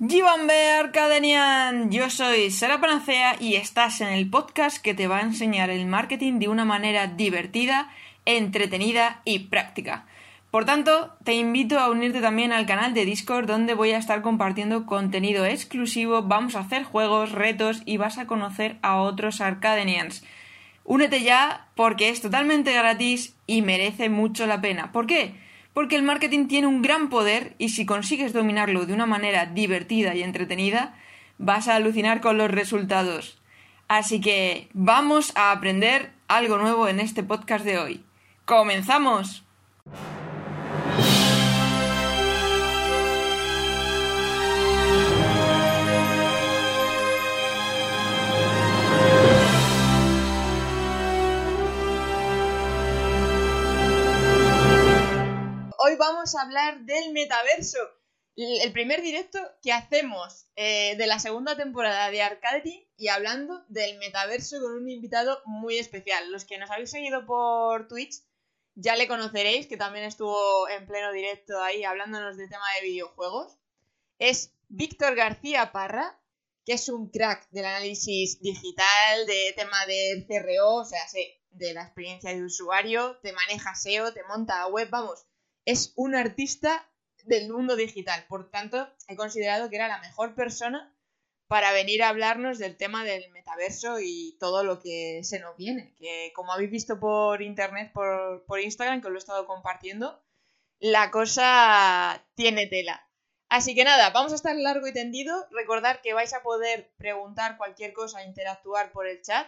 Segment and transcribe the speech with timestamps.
[0.00, 5.22] Gibambe Arcadenian, yo soy Sara Panacea y estás en el podcast que te va a
[5.22, 7.90] enseñar el marketing de una manera divertida,
[8.24, 10.06] entretenida y práctica.
[10.52, 14.22] Por tanto, te invito a unirte también al canal de Discord donde voy a estar
[14.22, 20.24] compartiendo contenido exclusivo, vamos a hacer juegos, retos y vas a conocer a otros Arcadenians.
[20.84, 24.92] Únete ya porque es totalmente gratis y merece mucho la pena.
[24.92, 25.47] ¿Por qué?
[25.78, 30.12] Porque el marketing tiene un gran poder y si consigues dominarlo de una manera divertida
[30.12, 30.96] y entretenida,
[31.38, 33.40] vas a alucinar con los resultados.
[33.86, 38.04] Así que vamos a aprender algo nuevo en este podcast de hoy.
[38.44, 39.44] ¡Comenzamos!
[55.78, 57.78] Hoy vamos a hablar del metaverso.
[58.36, 63.98] El primer directo que hacemos eh, de la segunda temporada de Arcade y hablando del
[63.98, 66.30] metaverso con un invitado muy especial.
[66.30, 68.22] Los que nos habéis seguido por Twitch
[68.74, 73.56] ya le conoceréis, que también estuvo en pleno directo ahí hablándonos de tema de videojuegos.
[74.18, 76.20] Es Víctor García Parra,
[76.64, 81.00] que es un crack del análisis digital, de tema de CRO, o sea,
[81.50, 85.27] de la experiencia de usuario, te maneja SEO, te monta web, vamos,
[85.68, 86.90] es un artista
[87.24, 88.24] del mundo digital.
[88.26, 90.96] Por tanto, he considerado que era la mejor persona
[91.46, 95.94] para venir a hablarnos del tema del metaverso y todo lo que se nos viene.
[95.98, 100.24] Que como habéis visto por internet, por, por Instagram, que os lo he estado compartiendo,
[100.78, 103.06] la cosa tiene tela.
[103.50, 105.48] Así que nada, vamos a estar largo y tendido.
[105.50, 109.46] Recordad que vais a poder preguntar cualquier cosa, interactuar por el chat.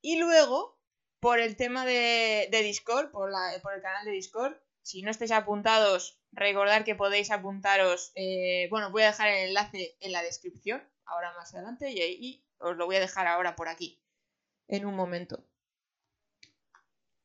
[0.00, 0.78] Y luego,
[1.18, 4.56] por el tema de, Discord, por, por el canal de Discord,
[4.86, 8.12] si no estáis apuntados, recordad que podéis apuntaros.
[8.14, 12.46] Eh, bueno, voy a dejar el enlace en la descripción, ahora más adelante, y, ahí
[12.58, 14.00] os lo voy a dejar ahora por aquí,
[14.68, 15.44] en un momento.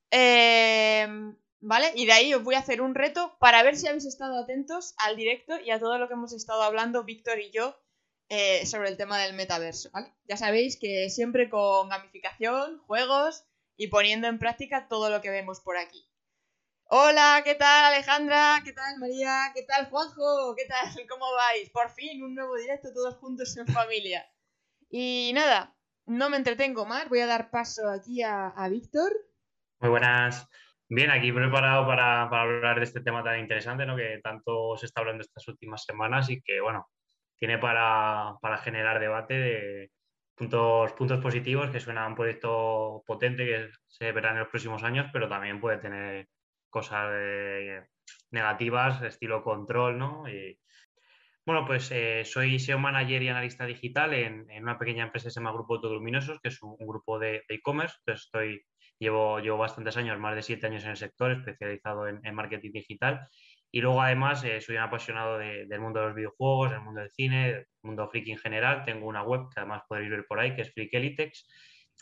[0.10, 1.92] Em, ¿Vale?
[1.96, 4.96] Y de ahí os voy a hacer un reto para ver si habéis estado atentos
[4.98, 7.80] al directo y a todo lo que hemos estado hablando Víctor y yo
[8.30, 10.12] eh, sobre el tema del metaverso, ¿vale?
[10.28, 13.46] Ya sabéis que siempre con gamificación, juegos
[13.78, 16.11] y poniendo en práctica todo lo que vemos por aquí.
[16.94, 18.60] Hola, ¿qué tal Alejandra?
[18.66, 19.54] ¿Qué tal María?
[19.56, 20.54] ¿Qué tal Juanjo?
[20.58, 20.84] ¿Qué tal?
[21.10, 21.70] ¿Cómo vais?
[21.70, 24.26] Por fin un nuevo directo todos juntos en familia.
[24.90, 25.74] Y nada,
[26.06, 29.10] no me entretengo más, voy a dar paso aquí a, Víctor.
[29.80, 30.46] Muy buenas.
[30.90, 33.96] Bien, aquí preparado para, hablar de este tema tan interesante, ¿no?
[33.96, 36.90] Que tanto se está hablando estas últimas semanas y que, bueno,
[37.40, 39.92] tiene para, generar debate de
[40.36, 45.10] puntos, puntos positivos, que suena un proyecto potente que se verá en los próximos años,
[45.14, 46.28] pero también puede tener
[46.72, 47.12] cosas
[48.32, 50.28] negativas, estilo control, ¿no?
[50.28, 50.58] Y,
[51.46, 55.40] bueno, pues eh, soy SEO manager y analista digital en, una pequeña empresa que se
[55.40, 57.98] llama Grupo Autoluminosos, que es un, grupo de e-commerce.
[58.06, 58.64] estoy,
[59.00, 63.28] llevo, llevo bastantes años, más de siete años en el sector, especializado en, marketing digital.
[63.72, 67.12] Y luego, además, eh, soy un apasionado del mundo de los videojuegos, del mundo del
[67.12, 68.84] cine, del mundo friki en general.
[68.86, 71.48] Tengo una web que además podréis ver por ahí, que es Freakelitex.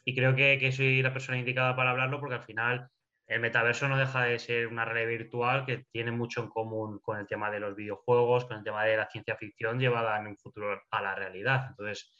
[0.04, 2.90] Y creo que, que soy la persona indicada para hablarlo porque al final
[3.30, 7.20] el metaverso no deja de ser una realidad virtual que tiene mucho en común con
[7.20, 10.38] el tema de los videojuegos, con el tema de la ciencia ficción llevada en un
[10.38, 11.68] futuro a la realidad.
[11.70, 12.12] Entonces,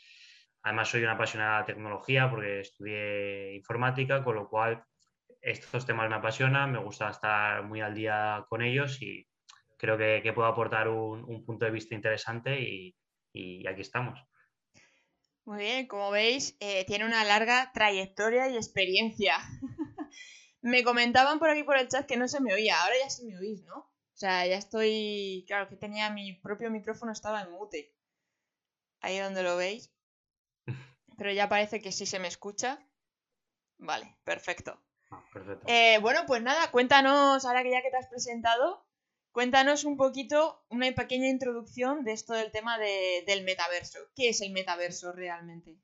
[0.62, 4.84] además soy una apasionada de tecnología porque estudié informática, con lo cual
[5.42, 9.28] estos temas me apasionan, me gusta estar muy al día con ellos y
[9.78, 14.20] creo que, puedo aportar un, punto de vista interesante y, aquí estamos.
[15.46, 19.38] Muy bien, como veis, eh, tiene una larga trayectoria y experiencia.
[20.62, 22.82] Me comentaban por aquí por el chat que no se me oía.
[22.82, 23.78] Ahora ya sí me oís, ¿no?
[23.78, 25.46] O sea, ya estoy.
[25.48, 27.96] Claro, que tenía mi propio micrófono, estaba en mute.
[29.02, 29.92] Ahí donde lo veis.
[31.18, 32.86] Pero ya parece que sí se me escucha.
[33.78, 34.82] Vale, perfecto.
[35.10, 35.66] Ah, perfecto.
[35.68, 38.86] Eh, bueno, pues nada, cuéntanos, ahora que ya que te has presentado,
[39.32, 44.00] cuéntanos un poquito, una pequeña introducción de esto del tema del metaverso.
[44.16, 45.78] ¿Qué es el metaverso realmente?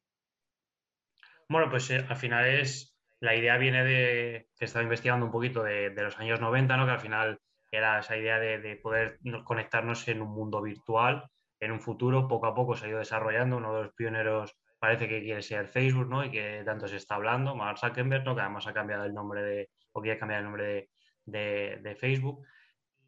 [1.47, 5.63] Bueno, pues eh, al final es la idea viene de, que estaba investigando un poquito
[5.63, 6.85] de, los años 90, ¿no?
[6.85, 7.39] que al final
[7.71, 11.29] era esa idea de, poder conectarnos en un mundo virtual,
[11.59, 15.07] en un futuro, poco a poco se ha ido desarrollando, uno de los pioneros parece
[15.07, 16.23] que quiere ser Facebook, ¿no?
[16.23, 18.35] Y que tanto se está hablando, Mark Zuckerberg, ¿no?
[18.35, 20.89] Que además ha cambiado el nombre de, o quiere cambiar el nombre
[21.25, 22.45] de, de Facebook.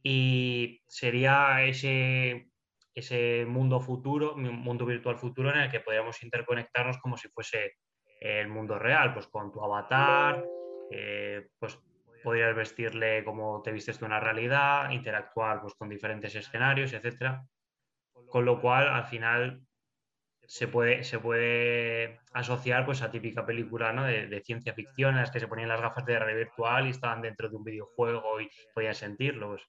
[0.02, 2.50] Y sería ese,
[2.98, 7.74] ese mundo futuro, un mundo virtual futuro en el que podríamos interconectarnos como si fuese
[8.20, 10.46] el mundo real, pues con tu avatar,
[10.90, 11.78] eh, pues
[12.24, 17.46] podrías vestirle como te vistes tú en la realidad, interactuar pues con diferentes escenarios, etcétera.
[18.30, 19.62] Con lo cual, al final,
[20.48, 24.06] se puede, se puede asociar pues a típica película ¿no?
[24.06, 27.22] de, ciencia ficción en las que se ponían las gafas de realidad virtual y estaban
[27.22, 29.50] dentro de un videojuego y podían sentirlo.
[29.50, 29.64] Pues,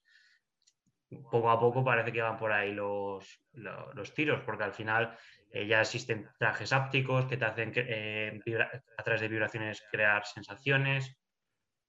[1.31, 5.17] poco a poco parece que van por ahí los, los, tiros, porque al final
[5.51, 8.41] eh, ya existen trajes ápticos que te hacen eh,
[8.97, 11.17] a través de vibraciones crear sensaciones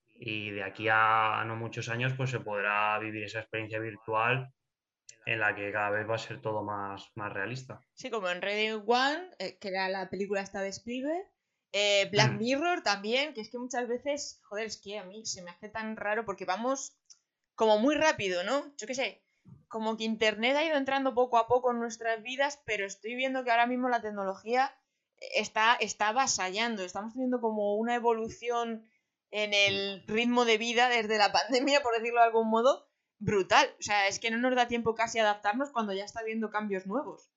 [0.08, 4.52] y de aquí a no muchos años pues se podrá vivir esa experiencia virtual
[5.26, 7.80] en la que cada vez va a ser todo más, más realista.
[7.94, 11.26] Sí, como en Ready One, eh, que era la película esta de Spielberg,
[11.72, 12.38] eh, Black mm.
[12.38, 15.70] Mirror también, que es que muchas veces, joder, es que a mí se me hace
[15.70, 16.98] tan raro porque vamos
[17.60, 18.74] como muy rápido, ¿no?
[18.78, 19.22] Yo qué sé,
[19.68, 23.44] como que Internet ha ido entrando poco a poco en nuestras vidas, pero estoy viendo
[23.44, 24.74] que ahora mismo la tecnología
[25.36, 28.90] está, está avasallando, estamos teniendo como una evolución
[29.32, 33.68] en el ritmo de vida desde la pandemia, por decirlo de algún modo, brutal.
[33.78, 36.88] O sea, es que no nos da tiempo casi adaptarnos cuando ya está habiendo cambios
[36.88, 37.30] nuevos.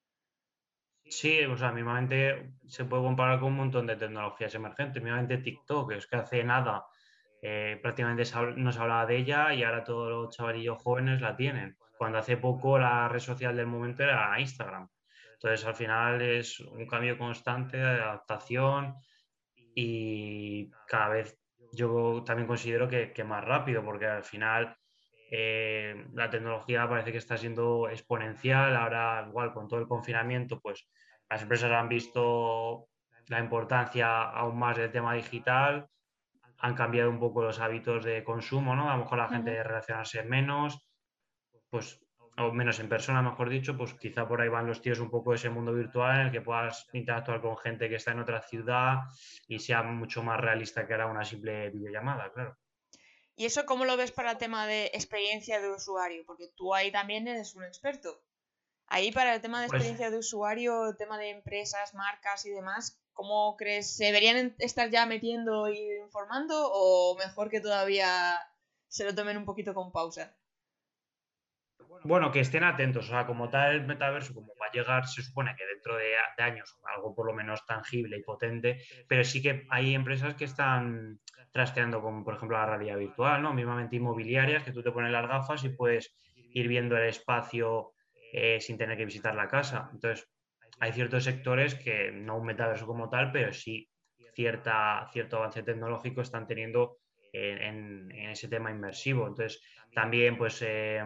[1.04, 5.02] Sí, o sea, mismamente se puede comparar con un montón de tecnologías emergentes.
[5.02, 6.86] Mismamente TikTok, es que hace nada
[7.42, 8.24] eh, prácticamente
[8.56, 11.76] no se hablaba de ella y ahora todos los chavalillos jóvenes la tienen.
[11.98, 14.88] Cuando hace poco la red social del momento era Instagram.
[15.34, 18.94] Entonces, al final es un cambio constante de adaptación
[19.74, 21.36] y cada vez
[21.72, 24.76] yo también considero que, que más rápido, porque al final
[25.34, 28.76] eh, la tecnología parece que está siendo exponencial.
[28.76, 30.88] Ahora, igual con todo el confinamiento, pues
[31.28, 32.88] las empresas han visto
[33.28, 35.88] la importancia aún más del tema digital,
[36.62, 38.88] han cambiado un poco los hábitos de consumo, ¿no?
[38.88, 40.88] A lo mejor la gente de relacionarse menos,
[41.68, 42.00] pues,
[42.38, 45.30] o menos en persona, mejor dicho, pues quizá por ahí van los tíos un poco
[45.30, 48.40] de ese mundo virtual en el que puedas interactuar con gente que está en otra
[48.42, 49.00] ciudad
[49.48, 52.56] y sea mucho más realista que ahora una simple videollamada, claro.
[53.34, 56.22] ¿Y eso cómo lo ves para el tema de experiencia de usuario?
[56.24, 58.22] Porque tú ahí también eres un experto.
[58.86, 62.50] Ahí para el tema de pues experiencia de usuario, el tema de empresas, marcas y
[62.50, 63.96] demás, ¿cómo crees?
[63.96, 68.38] ¿Se deberían estar ya metiendo y informando o mejor que todavía
[68.88, 70.36] se lo tomen un poquito con pausa?
[72.04, 75.22] Bueno, que estén atentos, o sea, como tal el metaverso, como va a llegar, se
[75.22, 79.40] supone que dentro de, de años, algo por lo menos tangible y potente, pero sí
[79.40, 81.20] que hay empresas que están
[81.52, 83.52] trasteando con, por ejemplo, la realidad virtual, ¿no?
[83.52, 87.92] Mismamente inmobiliarias, que tú te pones las gafas y puedes ir viendo el espacio
[88.32, 89.90] eh, sin tener que visitar la casa.
[89.92, 90.28] Entonces,
[90.82, 93.88] hay ciertos sectores que no un metaverso como tal, pero sí
[94.34, 96.98] cierta, cierto avance tecnológico están teniendo
[97.32, 99.28] en, ese tema inmersivo.
[99.28, 99.62] Entonces,
[99.94, 101.04] también, pues, eh,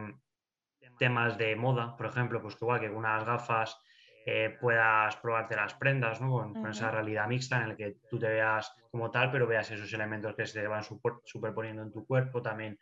[0.99, 3.79] temas de moda, por ejemplo, pues que igual que unas gafas
[4.25, 6.31] eh, puedas probarte las prendas, ¿no?
[6.31, 9.93] Con, esa realidad mixta en la que tú te veas como tal, pero veas esos
[9.93, 10.85] elementos que se van
[11.25, 12.41] superponiendo en tu cuerpo.
[12.41, 12.79] También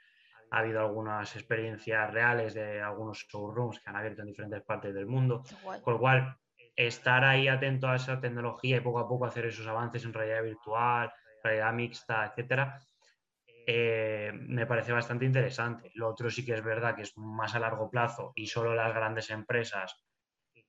[0.52, 5.06] ha habido algunas experiencias reales de algunos showrooms que han abierto en diferentes partes del
[5.06, 5.42] mundo.
[5.82, 6.38] Con lo cual,
[6.76, 10.42] estar ahí atento a esa tecnología y poco a poco hacer esos avances en realidad
[10.42, 11.12] virtual,
[11.42, 12.80] realidad mixta, etcétera,
[13.66, 15.90] eh, me parece bastante interesante.
[15.94, 18.94] Lo otro sí que es verdad que es más a largo plazo y solo las
[18.94, 20.04] grandes empresas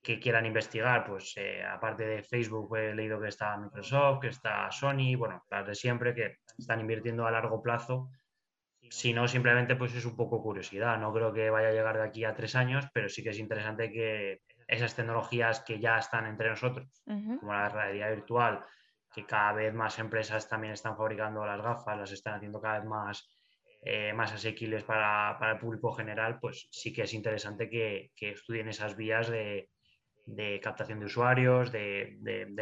[0.02, 4.72] que quieran investigar, pues eh, aparte de Facebook he leído que está Microsoft, que está
[4.72, 8.12] Sony, bueno, las de siempre que están invirtiendo a largo plazo.
[8.88, 11.00] Si no, simplemente pues es un poco curiosidad.
[11.00, 13.40] No creo que vaya a llegar de aquí a tres años, pero sí que es
[13.40, 18.62] interesante que esas tecnologías que ya están entre nosotros, como la realidad virtual,
[19.14, 22.88] que cada vez más empresas también están fabricando las gafas, las están haciendo cada vez
[22.88, 23.30] más,
[23.84, 28.31] eh, más asequibles para, para, el público general, pues sí que es interesante que, que
[28.31, 29.69] estudien esas vías de,
[30.26, 32.18] de captación de usuarios, de,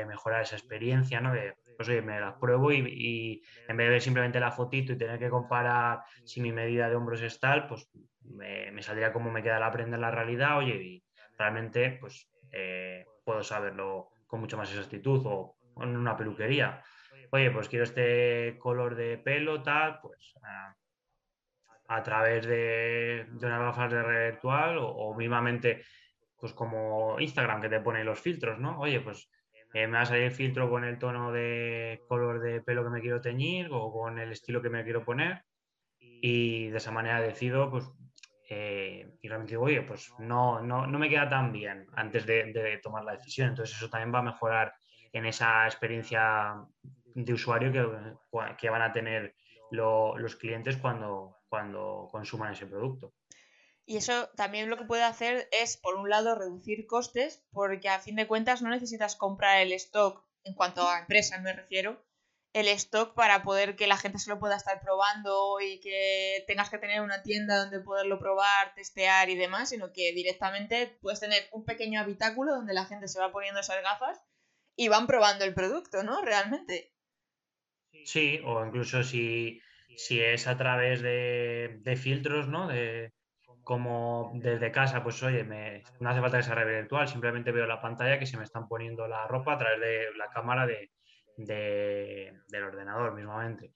[0.05, 1.33] mejorar esa experiencia, ¿no?
[1.33, 4.98] De, pues oye, me las pruebo y, en vez de ver simplemente la fotito y
[4.98, 7.89] tener que comparar si mi medida de hombros es tal, pues
[8.22, 11.03] me, saldría cómo me queda la prenda en la realidad, oye, y
[11.37, 16.83] realmente pues eh, puedo saberlo con mucha más exactitud o en una peluquería.
[17.31, 20.33] Oye, pues quiero este color de pelo, tal, pues
[21.87, 25.83] a, través de, de unas gafas de red virtual o, o mismamente
[26.39, 28.79] pues como Instagram que te pone los filtros, ¿no?
[28.79, 29.29] Oye, pues
[29.73, 32.89] eh, me va a salir el filtro con el tono de color de pelo que
[32.89, 35.43] me quiero teñir o con el estilo que me quiero poner
[35.99, 37.89] y de esa manera decido, pues,
[39.23, 43.05] y realmente digo, oye, pues no, no, no me queda tan bien antes de, tomar
[43.05, 43.47] la decisión.
[43.47, 44.73] Entonces eso también va a mejorar
[45.13, 46.55] en esa experiencia
[47.15, 49.33] de usuario que, van a tener
[49.71, 53.13] los clientes cuando, cuando consuman ese producto.
[53.85, 57.99] Y eso también lo que puede hacer es, por un lado, reducir costes, porque a
[57.99, 62.03] fin de cuentas no necesitas comprar el stock en cuanto a empresas me refiero,
[62.53, 66.69] el stock para poder que la gente se lo pueda estar probando y que tengas
[66.69, 71.48] que tener una tienda donde poderlo probar, testear y demás, sino que directamente puedes tener
[71.51, 74.24] un pequeño habitáculo donde la gente se va poniendo esas gafas
[74.75, 76.22] y van probando el producto, ¿no?
[76.22, 76.93] Realmente.
[78.05, 79.60] Sí, o incluso si,
[79.98, 82.67] si es a través de, de filtros, ¿no?
[82.67, 83.13] De,
[83.63, 87.81] como desde casa, pues oye, me, no hace falta que sea virtual, simplemente veo la
[87.81, 90.91] pantalla que se me están poniendo la ropa a través de la cámara de,
[91.37, 93.73] del ordenador mismamente.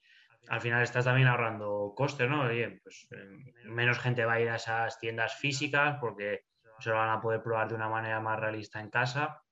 [0.48, 2.42] Al final estás también ahorrando costes, ¿no?
[2.42, 6.44] Oye, pues eh, menos gente va a ir a esas tiendas físicas porque
[6.78, 9.42] se lo van a poder probar de una manera más realista en casa.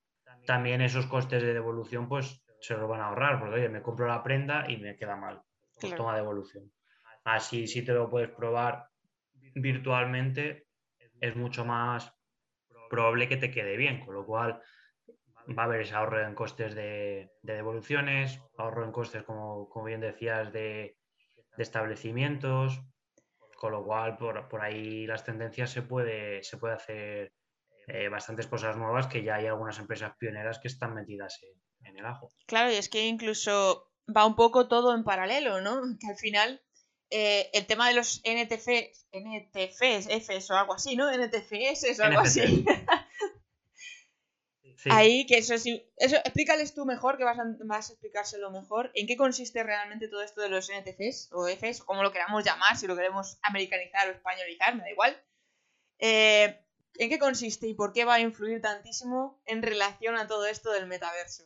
[0.46, 4.06] También esos costes de devolución, pues se los van a ahorrar, porque oye, me compro
[4.06, 5.42] la prenda y me queda mal,
[5.78, 6.72] pues toma devolución.
[7.24, 8.88] Así sí te lo puedes probar
[9.54, 10.66] virtualmente
[11.20, 12.12] es mucho más
[12.90, 14.60] probable que te quede bien, con lo cual
[15.48, 20.52] va a haber ese ahorro en costes de, devoluciones, ahorro en costes, como, bien decías,
[20.52, 20.96] de,
[21.58, 22.80] establecimientos,
[23.56, 27.32] con lo cual por, ahí las tendencias se puede, se puede hacer
[27.86, 31.98] eh, bastantes cosas nuevas que ya hay algunas empresas pioneras que están metidas en, en,
[31.98, 32.30] el ajo.
[32.46, 35.80] Claro, y es que incluso va un poco todo en paralelo, ¿no?
[36.00, 36.60] Que al final
[37.10, 41.10] eh, el tema de los NTFs, NTFs, Fs o algo así, ¿no?
[41.10, 42.64] NTFs o algo así.
[44.90, 45.66] Ahí, que eso es.
[45.96, 48.90] Eso, explícales tú mejor, que vas a, vas a, explicárselo mejor.
[48.94, 52.76] ¿En qué consiste realmente todo esto de los NTFs o Fs, como lo queramos llamar,
[52.76, 55.16] si lo queremos americanizar o españolizar, me da igual?
[55.98, 56.60] Eh,
[56.98, 60.72] ¿En qué consiste y por qué va a influir tantísimo en relación a todo esto
[60.72, 61.44] del metaverso?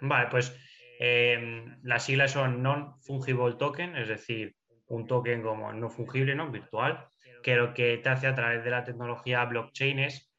[0.00, 0.52] Vale, pues
[0.98, 6.50] Em, las siglas son Non-Fungible Token, es decir, un token como no fungible, ¿no?
[6.50, 7.08] virtual,
[7.42, 10.32] que lo que te hace a través de la tecnología blockchain es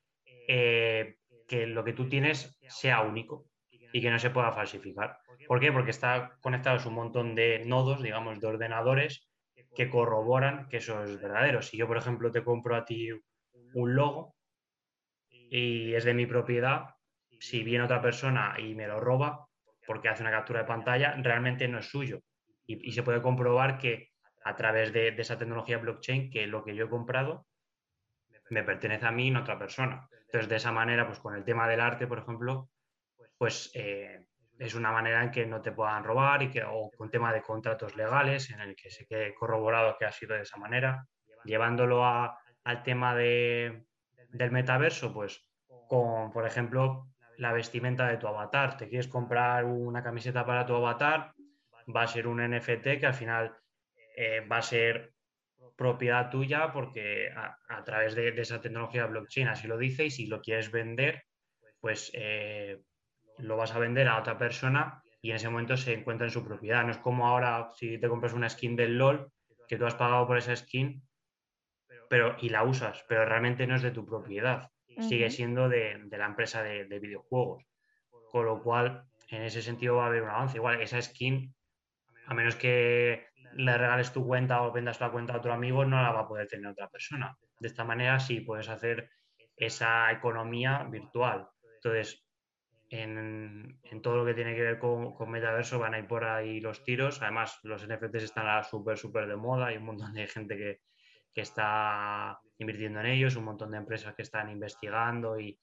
[0.48, 1.17] eh,
[1.48, 5.18] que lo que tú tienes sea único y que no se pueda falsificar.
[5.48, 5.72] ¿Por qué?
[5.72, 9.28] Porque está conectado a un montón de nodos, digamos, de ordenadores
[9.76, 11.62] que corroboran que eso es verdadero.
[11.62, 13.10] Si yo, por ejemplo, te compro a ti
[13.74, 14.36] un logo
[15.30, 16.96] y es de mi propiedad,
[17.40, 19.48] si viene otra persona y me lo roba,
[19.86, 22.22] porque hace una captura de pantalla, realmente no es suyo.
[22.66, 24.10] Y, se puede comprobar que
[24.44, 27.48] a través de, esa tecnología blockchain, que lo que yo he comprado
[28.50, 30.10] me pertenece a mí y no a otra persona.
[30.28, 32.70] Entonces, de esa manera, pues con el tema del arte, por ejemplo,
[33.38, 34.28] pues eh,
[34.60, 37.42] es una manera en que no te puedan robar y que, o con tema de
[37.42, 41.08] contratos legales en el que se quede corroborado que ha sido de esa manera.
[41.46, 43.86] Llevándolo al tema de,
[44.30, 45.48] del metaverso, pues
[45.88, 47.08] con, por ejemplo,
[47.38, 48.78] la vestimenta de tu avatar.
[48.78, 51.34] Te quieres comprar una camiseta para tu avatar,
[51.96, 53.56] va a ser un NFT que al final
[54.16, 55.14] eh, va a ser
[55.78, 60.42] propiedad tuya porque a, través de, esa tecnología blockchain así lo dice y si lo
[60.42, 61.24] quieres vender,
[61.80, 62.82] pues eh,
[63.38, 66.44] lo vas a vender a otra persona y en ese momento se encuentra en su
[66.44, 66.84] propiedad.
[66.84, 69.32] No es como ahora si te compras una skin del LOL
[69.68, 71.02] que tú has pagado por esa skin
[72.10, 74.70] pero, y la usas, pero realmente no es de tu propiedad
[75.02, 77.64] sigue siendo de, la empresa de, videojuegos.
[78.32, 80.58] Con lo cual, en ese sentido va a haber un avance.
[80.58, 81.54] Igual, esa skin,
[82.26, 86.02] a menos que le regales tu cuenta o vendas la cuenta a otro amigo, no
[86.02, 87.36] la va a poder tener otra persona.
[87.60, 89.10] De esta manera sí puedes hacer
[89.56, 91.48] esa economía virtual.
[91.76, 92.24] Entonces,
[92.90, 96.84] en, todo lo que tiene que ver con, metaverso van a ir por ahí los
[96.84, 97.22] tiros.
[97.22, 99.68] Además, los NFTs están súper, súper de moda.
[99.68, 100.82] Hay un montón de gente que,
[101.34, 105.60] que está invirtiendo en ellos, un montón de empresas que están investigando y,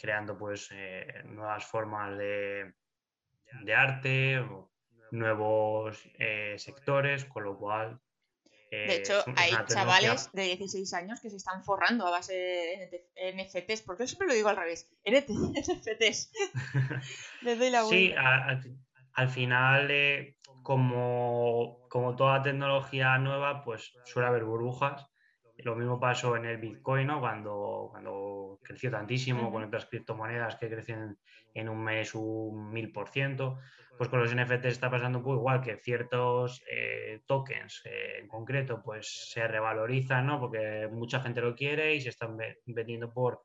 [0.00, 2.72] creando pues eh, nuevas formas de,
[3.62, 4.42] de arte,
[5.14, 8.00] nuevos eh, sectores, con lo cual...
[8.70, 13.34] Eh, de hecho, hay chavales de 16 años que se están forrando a base de
[13.34, 16.32] NFTs, porque yo siempre lo digo al revés, NFTs.
[17.42, 25.06] Les doy la Sí, al final como, como toda tecnología nueva, pues suele haber burbujas.
[25.58, 27.20] Lo mismo pasó en el Bitcoin, ¿no?
[27.20, 31.16] Cuando, cuando creció tantísimo, con otras criptomonedas que crecen
[31.54, 33.58] en un mes un mil por ciento.
[33.96, 38.26] Pues con los NFTs está pasando un poco igual, que ciertos eh, tokens eh, en
[38.26, 40.40] concreto pues se revalorizan, ¿no?
[40.40, 43.44] Porque mucha gente lo quiere y se están vendiendo por,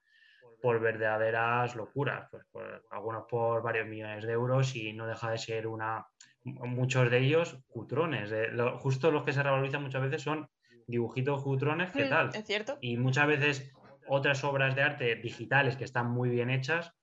[0.60, 2.44] por verdaderas locuras, pues
[2.90, 6.08] algunos por varios millones de euros y no deja de ser una,
[6.44, 8.32] muchos de ellos cutrones.
[8.80, 10.50] justo los que se revalorizan muchas veces son
[10.90, 12.30] dibujitos cutrones, ¿qué mm, tal?
[12.34, 12.78] Es cierto.
[12.82, 13.72] Y muchas veces
[14.08, 16.94] otras obras de arte digitales que están muy bien hechas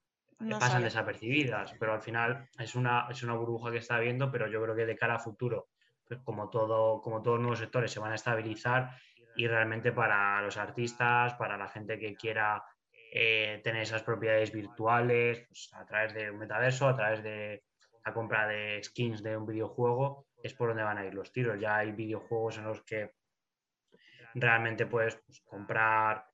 [0.60, 4.62] pasan desapercibidas, pero al final es una, es una burbuja que está habiendo, pero yo
[4.62, 5.68] creo que de cara a futuro,
[6.06, 8.90] pues como, todo, como todos los nuevos sectores, se van a estabilizar
[9.34, 12.62] y realmente para los artistas, para la gente que quiera
[13.12, 17.62] eh, tener esas propiedades virtuales, pues a través de un metaverso, a través de
[18.04, 21.58] la compra de skins de un videojuego, es por donde van a ir los tiros.
[21.58, 23.12] Ya hay videojuegos en los que
[24.36, 26.24] realmente puedes pues, comprar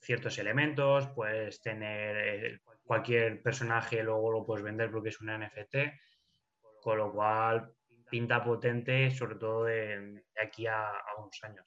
[0.00, 5.76] ciertos elementos, puedes tener eh, cualquier personaje, luego lo puedes vender porque es un NFT,
[6.82, 7.72] con lo cual
[8.10, 11.64] pinta potente, sobre todo de, aquí a, unos años.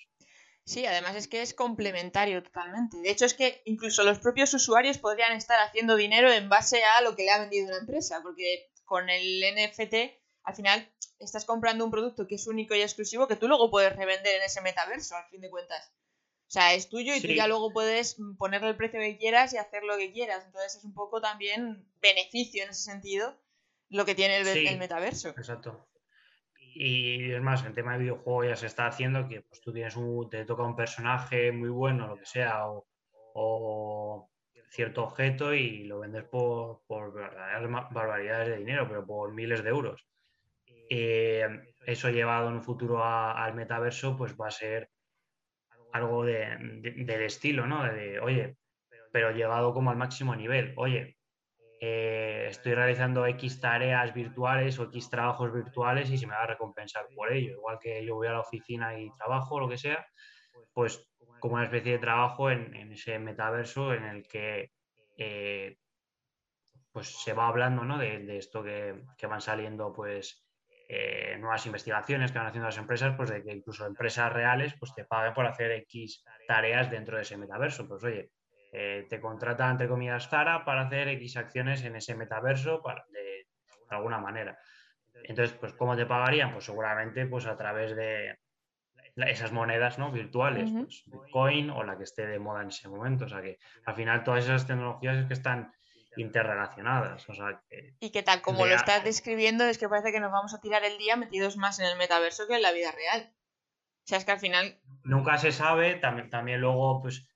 [0.63, 2.97] Sí, además es que es complementario totalmente.
[2.97, 7.01] De hecho, es que incluso los propios usuarios podrían estar haciendo dinero en base a
[7.01, 9.95] lo que le ha vendido una empresa, porque con el NFT
[10.47, 10.89] al final
[11.19, 14.43] estás comprando un producto que es único y exclusivo que tú luego puedes revender en
[14.43, 15.91] ese metaverso, al fin de cuentas.
[16.47, 19.57] O sea, es tuyo y tú ya luego puedes ponerle el precio que quieras y
[19.57, 20.45] hacer lo que quieras.
[20.45, 23.35] Entonces es un poco también beneficio en ese sentido
[23.89, 25.29] lo que tiene el, metaverso.
[25.29, 25.85] Exacto.
[26.57, 29.97] Y es más, el tema de videojuego ya se está haciendo que pues tú tienes
[29.97, 32.67] un, te toca un personaje muy bueno, lo que sea,
[33.33, 34.29] o,
[34.69, 37.13] cierto objeto y lo vendes por, por
[37.91, 40.07] barbaridades de dinero, pero por miles de euros.
[40.89, 41.47] Eh,
[41.85, 44.89] eso llevado en un futuro al metaverso, pues va a ser
[45.93, 47.83] algo de, del estilo, ¿no?
[48.21, 48.57] Oye,
[49.11, 50.73] pero llevado como al máximo nivel.
[50.77, 51.17] Oye,
[51.79, 56.47] eh, estoy realizando X tareas virtuales o X trabajos virtuales y se me va a
[56.47, 57.51] recompensar por ello.
[57.53, 60.05] Igual que yo voy a la oficina y trabajo, lo que sea,
[60.73, 61.07] pues
[61.39, 64.71] como una especie de trabajo en, ese metaverso en el que
[65.17, 65.77] eh,
[66.91, 67.97] pues se va hablando ¿no?
[67.99, 68.95] de, esto que,
[69.27, 70.46] van saliendo pues
[70.89, 74.93] eh, nuevas investigaciones que van haciendo las empresas, pues de que incluso empresas reales pues
[74.93, 77.87] te paguen por hacer X tareas dentro de ese metaverso.
[77.87, 78.31] Pues oye,
[78.71, 83.47] eh, te contrata entre comillas Zara para hacer X acciones en ese metaverso de,
[83.89, 84.57] alguna manera.
[85.23, 86.53] Entonces, pues ¿cómo te pagarían?
[86.53, 88.37] Pues seguramente pues a través de
[89.15, 90.11] esas monedas ¿no?
[90.11, 93.25] virtuales, pues, Bitcoin o la que esté de moda en ese momento.
[93.25, 95.73] O sea que al final todas esas tecnologías es que están
[96.17, 97.27] interrelacionadas.
[97.29, 97.61] O sea,
[97.99, 100.83] y que tal como lo estás describiendo, es que parece que nos vamos a tirar
[100.83, 103.31] el día metidos más en el metaverso que en la vida real.
[103.33, 104.79] O sea, es que al final...
[105.03, 107.27] Nunca se sabe, también, también luego, pues,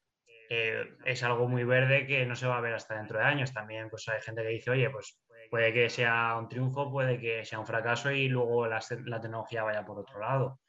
[0.49, 3.53] eh, es algo muy verde que no se va a ver hasta dentro de años.
[3.53, 5.17] También, pues, hay gente que dice, oye, pues,
[5.51, 9.85] puede que sea un triunfo, puede que sea un fracaso y luego la, tecnología vaya
[9.85, 10.59] por otro lado.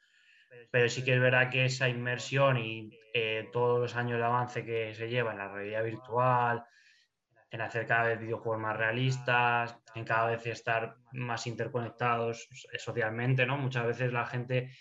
[0.71, 4.65] Pero sí que es verdad que esa inmersión y eh, todos los años de avance
[4.65, 6.65] que se lleva en la realidad virtual,
[7.53, 13.59] en hacer cada vez videojuegos más realistas, en cada vez estar más interconectados socialmente, ¿no?
[13.59, 14.71] Muchas veces la gente,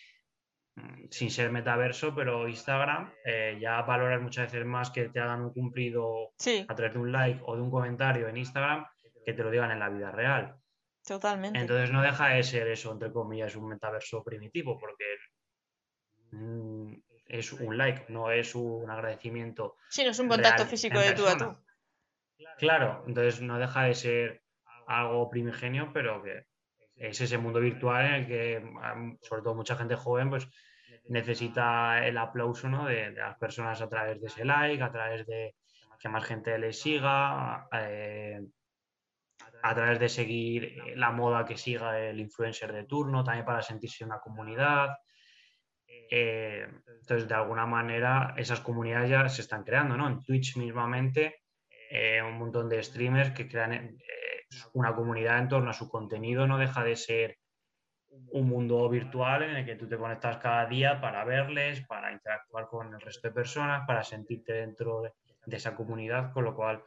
[0.77, 5.43] mm, sin ser metaverso, pero Instagram, eh, ya valoras muchas veces más que te hagan
[5.43, 6.33] un cumplido
[6.67, 8.87] a través de un like o de un comentario en Instagram
[9.23, 10.57] que te lo digan en la vida real.
[11.07, 11.59] Totalmente.
[11.59, 15.05] Entonces no deja de ser eso, entre comillas, un metaverso primitivo, porque
[16.31, 16.95] mm,
[17.27, 19.77] es un like, no es un agradecimiento.
[19.91, 21.55] Sí, no es un contacto físico de tú a tú.
[22.59, 24.43] Claro, entonces no deja de ser
[24.87, 26.45] algo primigenio, pero que
[26.97, 28.63] es ese mundo virtual en el que,
[29.23, 30.49] sobre todo mucha gente joven, pues
[31.09, 35.55] necesita el aplauso de, las personas a través de ese like, a través de
[35.99, 38.41] que más gente le siga, eh,
[39.63, 44.05] a través de seguir la moda que siga el influencer de turno, también para sentirse
[44.05, 44.97] una comunidad.
[45.87, 46.67] Eh,
[47.01, 50.09] entonces, de alguna manera, esas comunidades ya se están creando, ¿no?
[50.09, 51.42] En Twitch mismamente
[51.95, 53.99] eh, un montón de streamers que crean eh,
[54.73, 57.39] una comunidad en torno a su contenido, no deja de ser
[58.09, 62.69] un mundo virtual en el que tú te conectas cada día para verles, para interactuar
[62.69, 65.13] con el resto de personas, para sentirte dentro de,
[65.55, 66.83] esa comunidad, con lo cual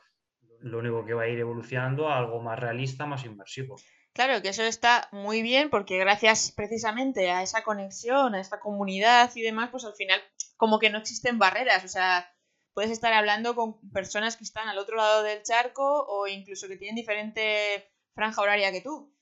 [0.61, 3.75] lo único que va a ir evolucionando a algo más realista, más inmersivo.
[4.11, 9.29] Claro, que eso está muy bien porque gracias precisamente a esa conexión, a esta comunidad
[9.35, 10.19] y demás, pues al final
[10.57, 12.27] como que no existen barreras, o sea,
[12.75, 16.75] puedes estar hablando con personas que están al otro lado del charco o incluso que
[16.75, 19.15] tienen diferente franja horaria que tú.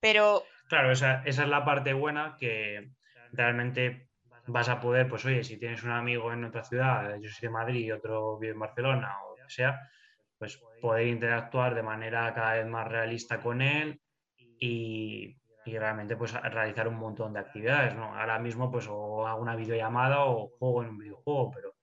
[0.00, 0.42] Pero...
[0.68, 2.90] Claro, esa, es la parte buena que
[3.32, 4.08] realmente
[4.46, 7.52] vas a poder, pues oye, si tienes un amigo en otra ciudad, yo soy de
[7.52, 9.90] Madrid y otro vive en Barcelona o lo que sea,
[10.38, 14.00] pues poder interactuar de manera cada vez más realista con él
[14.38, 15.36] y,
[15.66, 18.14] y realmente pues realizar un montón de actividades, ¿no?
[18.18, 21.73] Ahora mismo pues o hago una videollamada o juego en un videojuego, pero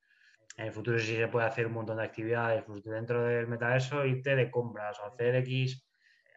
[0.62, 4.06] en el futuro sí se puede hacer un montón de actividades pues, dentro del metaverso,
[4.06, 5.84] irte de compras o hacer X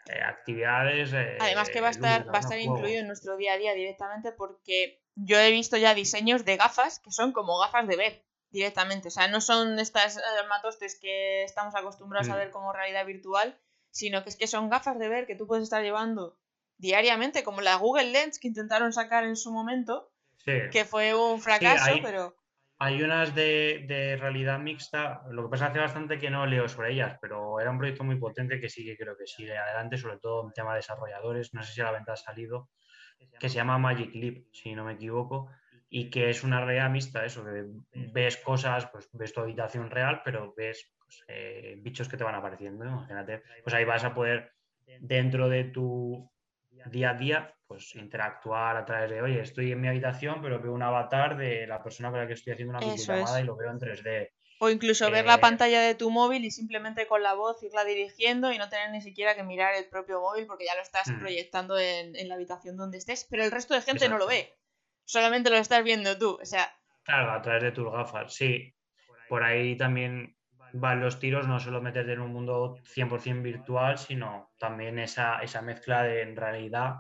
[0.07, 1.13] eh, actividades.
[1.13, 3.75] Eh, Además que va a estar, va a estar incluido en nuestro día a día
[3.75, 8.25] directamente porque yo he visto ya diseños de gafas que son como gafas de ver
[8.51, 9.09] directamente.
[9.09, 12.39] O sea, no son estas eh, matostes que estamos acostumbrados a mm.
[12.39, 13.59] ver como realidad virtual,
[13.91, 16.39] sino que es que son gafas de ver que tú puedes estar llevando
[16.79, 20.11] diariamente, como la Google Lens que intentaron sacar en su momento,
[20.45, 22.37] que fue un fracaso, pero
[22.85, 27.17] hay unas de, realidad mixta, lo que pasa hace bastante que no leo sobre ellas,
[27.19, 30.45] pero era un proyecto muy potente que sí que creo que sigue adelante, sobre todo
[30.45, 32.69] en tema de desarrolladores, no sé si a la venta ha salido,
[33.41, 35.49] que se llama Magic Leap, si no me equivoco,
[35.89, 37.65] y que es una realidad mixta, eso, que
[38.13, 42.35] ves cosas, pues ves tu habitación real, pero ves pues, eh, bichos que te van
[42.35, 44.53] apareciendo, imagínate, pues ahí vas a poder,
[45.01, 46.31] dentro de tu
[46.91, 50.73] día a día, pues interactuar a través de, oye, estoy en mi habitación, pero veo
[50.73, 53.69] un avatar de la persona con la que estoy haciendo una videollamada y lo veo
[53.69, 54.31] en 3D.
[54.61, 57.85] O incluso ver la eh, pantalla de tu móvil y simplemente con la voz irla
[57.85, 61.11] dirigiendo y no tener ni siquiera que mirar el propio móvil porque ya lo estás
[61.11, 61.19] hmm.
[61.19, 64.55] proyectando en, la habitación donde estés, pero el resto de gente no lo ve.
[65.05, 66.39] Solamente lo estás viendo tú.
[66.41, 66.73] O sea.
[67.03, 68.73] Claro, a través de tus gafas, sí.
[69.29, 70.37] Por ahí también
[70.73, 75.61] van los tiros, no solo meterte en un mundo 100% virtual, sino también esa, esa
[75.61, 76.99] mezcla de realidad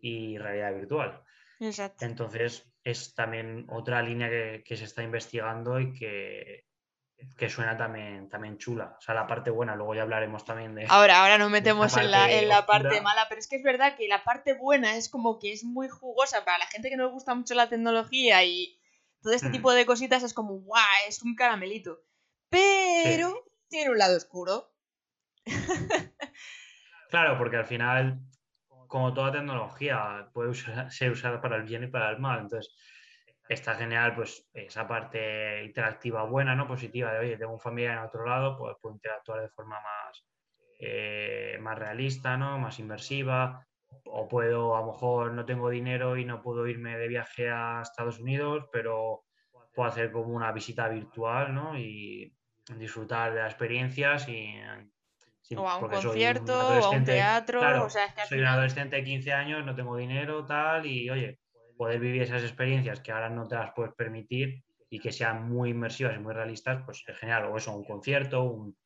[0.00, 1.22] y realidad virtual.
[1.60, 2.04] Exacto.
[2.04, 6.66] Entonces, es también otra línea que, se está investigando y que,
[7.36, 8.96] que, suena también, también chula.
[8.98, 10.86] O sea, la parte buena, luego ya hablaremos también de.
[10.88, 13.96] Ahora, ahora nos metemos en la, en la parte mala, pero es que es verdad
[13.96, 17.06] que la parte buena es como que es muy jugosa para la gente que no
[17.06, 18.78] le gusta mucho la tecnología y
[19.22, 19.52] todo este mm.
[19.52, 22.02] tipo de cositas es como, guau, es un caramelito.
[22.48, 23.34] Pero
[23.68, 24.72] tiene un lado oscuro.
[27.10, 28.20] claro, porque al final,
[28.86, 30.54] como toda tecnología, puede
[30.90, 32.40] ser usada para el bien y para el mal.
[32.40, 32.76] Entonces,
[33.48, 36.66] está genial, pues, esa parte interactiva buena, ¿no?
[36.66, 40.26] Positiva de, oye, tengo un familiar en otro lado, pues puedo interactuar de forma más,
[40.78, 42.58] eh, más realista, ¿no?
[42.58, 43.66] Más inmersiva.
[44.04, 47.80] O puedo, a lo mejor no tengo dinero y no puedo irme de viaje a
[47.82, 49.24] Estados Unidos, pero
[49.74, 51.78] puedo hacer como una visita virtual, ¿no?
[51.78, 52.34] Y
[52.76, 54.54] disfrutar de las experiencias y...
[55.56, 57.84] o a un concierto, o a un teatro.
[57.84, 61.38] o sea, soy un adolescente de 15 años, no tengo dinero, tal, y oye,
[61.76, 65.70] poder vivir esas experiencias que ahora no te las puedes permitir y que sean muy
[65.70, 67.46] inmersivas y muy realistas, pues es genial.
[67.46, 68.76] O eso, un concierto, un,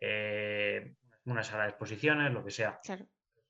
[0.00, 2.78] eh, una sala de exposiciones, lo que sea.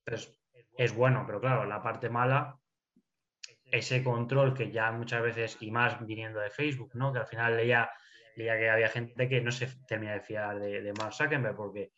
[0.05, 0.39] Entonces,
[0.77, 2.59] es bueno, pero claro, la parte mala,
[3.65, 7.13] ese control que ya muchas veces, y más viniendo de Facebook, ¿no?
[7.13, 7.91] Que al final leía
[8.45, 11.93] ya que había gente que no se termina de fiar de, de Mark Zuckerberg porque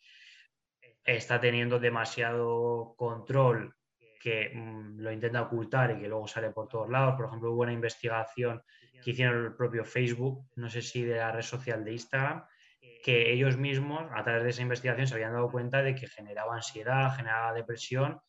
[1.15, 3.75] está teniendo demasiado control
[4.19, 7.15] que mm, lo intenta ocultar y que luego sale por todos lados.
[7.15, 8.61] Por ejemplo, hubo una investigación
[9.01, 12.43] que hicieron el propio Facebook, no sé si de la red social de Instagram,
[13.03, 16.55] que ellos mismos, a través de esa investigación, se habían dado cuenta de que generaba
[16.55, 18.19] ansiedad, generaba depresión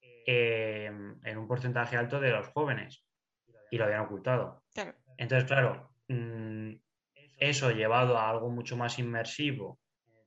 [0.00, 3.04] eh, en un porcentaje alto de los jóvenes
[3.70, 4.64] y lo habían ocultado.
[5.18, 6.72] Entonces, claro, mm,
[7.38, 9.78] eso llevado a algo mucho más inmersivo,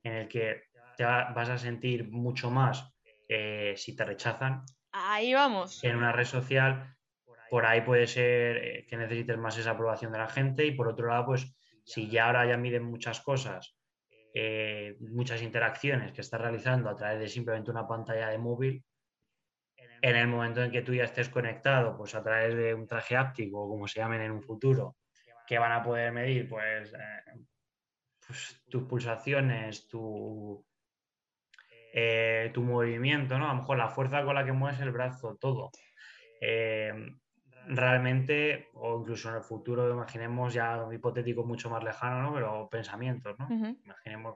[0.04, 0.62] en el que
[1.00, 2.92] te vas a sentir mucho más
[3.26, 4.66] eh, si te rechazan.
[4.92, 5.82] Ahí vamos.
[5.82, 6.94] En una red social,
[7.48, 10.88] por ahí puede ser eh, que necesites más esa aprobación de la gente y por
[10.88, 13.78] otro lado, pues si ya ahora ya miden muchas cosas,
[14.34, 18.84] eh, muchas interacciones que estás realizando a través de simplemente una pantalla de móvil,
[20.02, 23.16] en el momento en que tú ya estés conectado, pues a través de un traje
[23.16, 24.96] áptico, como se llamen en un futuro,
[25.46, 27.46] que van a poder medir pues, eh,
[28.26, 30.62] pues tus pulsaciones, tu,
[31.92, 33.46] eh, tu movimiento, ¿no?
[33.46, 35.70] A lo mejor la fuerza con la que mueves el brazo, todo.
[36.40, 36.92] Eh,
[37.66, 42.34] realmente, o incluso en el futuro, imaginemos ya un hipotético mucho más lejano, ¿no?
[42.34, 43.48] Pero pensamientos, ¿no?
[43.84, 44.34] Imaginemos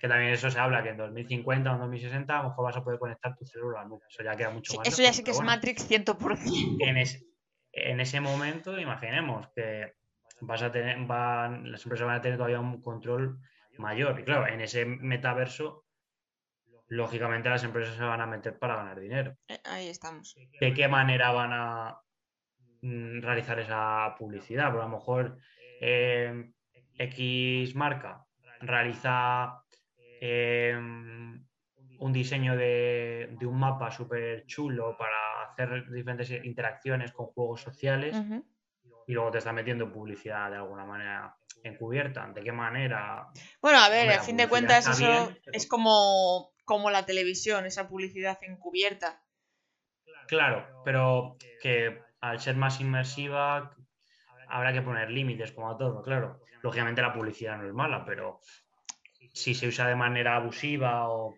[0.00, 2.76] que, también eso se habla, que en 2050 o en 2060 a lo mejor vas
[2.76, 4.88] a poder conectar tu célula Eso ya queda mucho más.
[4.88, 6.76] Eso ya sí que es Matrix 100%.
[6.80, 6.96] En,
[7.72, 9.94] en ese momento, imaginemos que
[10.40, 13.38] vas a tener, van, las empresas van a tener todavía un control
[13.78, 14.18] mayor.
[14.18, 15.84] Y claro, en ese metaverso,
[16.92, 19.34] lógicamente las empresas se van a meter para ganar dinero.
[19.48, 20.36] Eh, ahí estamos.
[20.60, 21.98] ¿De qué manera van a
[22.82, 24.66] mm, realizar esa publicidad?
[24.66, 25.38] Porque a lo mejor
[25.80, 26.52] eh,
[26.98, 28.26] X marca
[28.60, 29.64] realiza
[30.20, 38.14] eh, un diseño de, un mapa súper chulo para hacer diferentes interacciones con juegos sociales
[39.06, 42.26] y luego te está metiendo publicidad de alguna manera encubierta.
[42.26, 43.28] ¿De qué manera?
[43.62, 48.38] Bueno, a ver, a fin de cuentas eso es como, como la televisión, esa publicidad
[48.42, 49.22] encubierta.
[50.28, 53.76] Claro, pero que al ser más inmersiva
[54.48, 56.40] habrá que poner límites como a todo, claro.
[56.62, 58.40] Lógicamente la publicidad no es mala, pero
[59.32, 61.34] si se usa de manera abusiva o...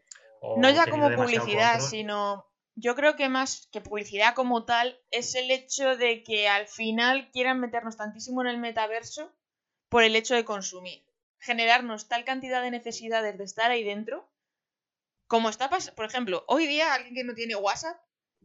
[0.59, 5.51] no ya como publicidad, sino yo creo que más que publicidad como tal es el
[5.51, 9.33] hecho de que al final quieran meternos tantísimo en el metaverso
[9.89, 11.05] por el hecho de consumir.
[11.39, 14.29] Generarnos tal cantidad de necesidades de estar ahí dentro.
[15.27, 17.99] Como está pasando, por ejemplo, hoy día alguien que no tiene WhatsApp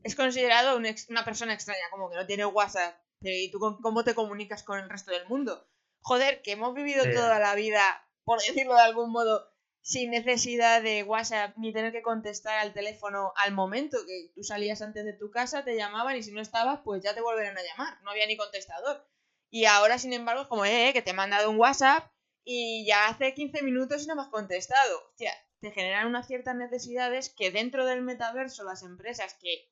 [0.03, 2.95] es considerado una persona extraña, como que no tiene WhatsApp.
[3.21, 5.67] ¿Y tú cómo te comunicas con el resto del mundo?
[6.01, 9.47] joder, que hemos vivido toda la vida, por decirlo de algún modo,
[9.81, 14.81] sin necesidad de WhatsApp ni tener que contestar al teléfono al momento que tú salías
[14.81, 17.63] antes de tu casa, te llamaban y si no estabas, pues ya te volverán a
[17.63, 18.01] llamar.
[18.03, 19.07] No había ni contestador.
[19.49, 22.11] Y ahora, sin embargo, es como, eh, que te he mandado un WhatsApp
[22.43, 24.99] y ya hace 15 minutos y no me has contestado.
[25.09, 29.69] Hostia, te generan unas ciertas necesidades que dentro del metaverso las empresas que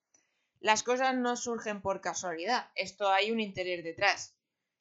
[0.60, 2.70] las cosas no surgen por casualidad.
[2.76, 4.36] Esto hay un interés detrás.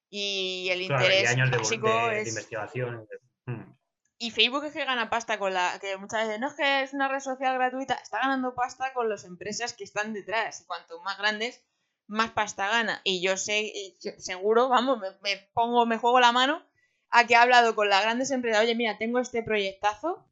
[0.08, 2.28] Y el interés básico es...
[2.28, 3.06] investigación.
[3.44, 3.76] Hmm.
[4.18, 5.78] Y Facebook es que gana pasta con la.
[5.80, 9.10] que muchas veces no es que es una red social gratuita, está ganando pasta con
[9.10, 10.62] las empresas que están detrás.
[10.62, 11.62] Y cuanto más grandes,
[12.06, 13.00] más pasta gana.
[13.04, 13.72] Y yo sé,
[14.18, 16.62] seguro, vamos, me, pongo, me juego la mano
[17.10, 18.62] a que he hablado con las grandes empresas.
[18.62, 20.25] Oye, mira, tengo este proyectazo.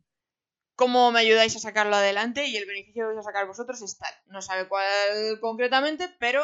[0.77, 2.47] ¿Cómo me ayudáis a sacarlo adelante?
[2.47, 4.13] Y el beneficio que vais a sacar vosotros es tal.
[4.27, 6.43] No sabe cuál concretamente, pero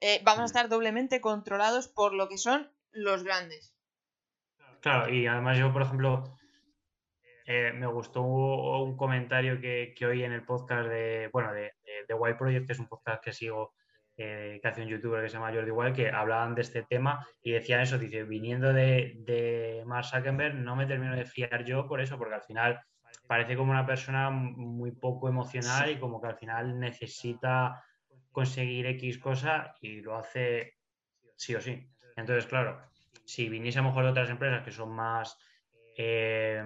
[0.00, 3.76] eh, vamos a estar doblemente controlados por lo que son los grandes.
[4.80, 6.38] Claro, y además yo, por ejemplo,
[7.44, 11.72] eh, me gustó un comentario que, que, oí en el podcast de, bueno, de,
[12.08, 13.74] de, Wild Project, que es un podcast que sigo,
[14.16, 17.26] eh, que hace un youtuber que se llama Jordi Wild, que hablaban de este tema
[17.42, 21.86] y decían eso, dice, viniendo de, de Mark Zuckerberg, no me termino de fiar yo
[21.86, 22.80] por eso, porque al final
[23.26, 27.84] parece como una persona muy poco emocional y como que al final necesita
[28.32, 30.78] conseguir X cosa y lo hace
[31.36, 31.88] sí o sí.
[32.16, 32.80] Entonces, claro,
[33.24, 35.38] si viniese a lo mejor de otras empresas que son más...
[35.96, 36.62] Eh,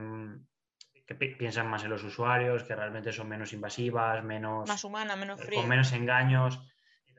[1.07, 4.67] que piensan más en los usuarios, que realmente son menos invasivas, menos...
[4.67, 5.41] Más humanas, menos.
[5.55, 6.59] Con menos engaños,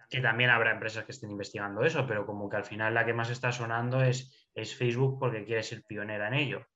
[0.10, 3.14] que también habrá empresas que estén investigando eso, pero como que al final la que
[3.14, 6.68] más está sonando es, es Facebook porque quiere ser pionera en ello.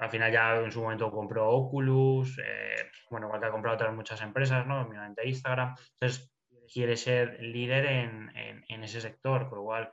[0.00, 3.94] Al final ya en su momento compró Oculus, eh, bueno, igual que ha comprado otras
[3.94, 4.82] muchas empresas, ¿no?
[4.82, 5.74] Obviamente Instagram.
[6.00, 6.32] Entonces
[6.72, 8.32] quiere ser líder en,
[8.68, 9.92] en, ese sector, por igual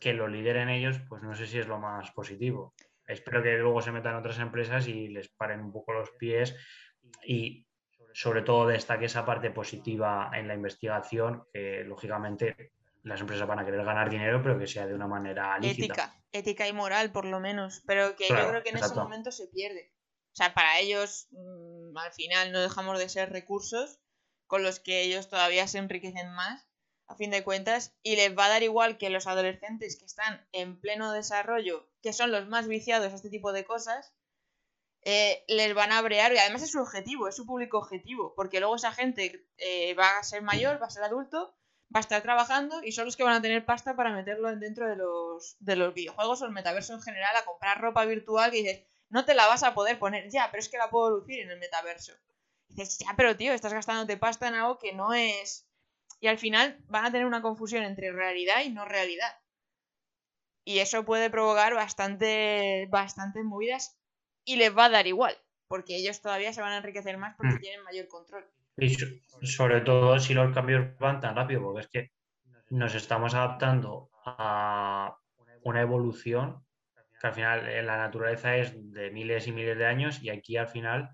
[0.00, 2.74] que lo lideren ellos, pues no sé si es lo más positivo
[3.06, 6.56] espero que luego se metan otras empresas y les paren un poco los pies
[7.24, 7.66] y
[8.12, 13.64] sobre todo destaque esa parte positiva en la investigación, que lógicamente las empresas van a
[13.64, 15.84] querer ganar dinero, pero que sea de una manera lícita.
[15.84, 19.32] Ética, ética y moral por lo menos, pero que yo creo que en ese momento
[19.32, 19.92] se pierde.
[20.32, 24.00] O sea, para ellos mm, al final no dejamos de ser recursos
[24.46, 26.66] con los que ellos todavía se enriquecen más
[27.12, 30.46] a fin de cuentas, y les va a dar igual que los adolescentes que están
[30.52, 34.14] en pleno desarrollo, que son los más viciados a este tipo de cosas,
[35.04, 38.60] eh, les van a brear, y además es su objetivo, es su público objetivo, porque
[38.60, 41.54] luego esa gente eh, va a ser mayor, va a ser adulto,
[41.94, 44.88] va a estar trabajando y son los que van a tener pasta para meterlo dentro
[44.88, 48.58] de los, de los videojuegos o el metaverso en general, a comprar ropa virtual que
[48.58, 51.40] dices, no te la vas a poder poner, ya, pero es que la puedo lucir
[51.40, 52.12] en el metaverso.
[52.68, 55.66] dices, ya, pero tío, estás gastándote pasta en algo que no es
[56.20, 59.36] y al final van a tener una confusión entre realidad y no realidad.
[60.64, 63.98] Y eso puede provocar bastante, bastantes movidas
[64.44, 67.54] y les va a dar igual, porque ellos todavía se van a enriquecer más porque
[67.54, 67.60] mm.
[67.60, 68.48] tienen mayor control.
[68.76, 68.96] Y
[69.46, 72.10] sobre todo si los cambios van tan rápido, porque es que
[72.70, 75.16] nos estamos adaptando a
[75.64, 76.64] una evolución
[77.20, 80.56] que al final en la naturaleza es de miles y miles de años y aquí
[80.56, 81.10] al final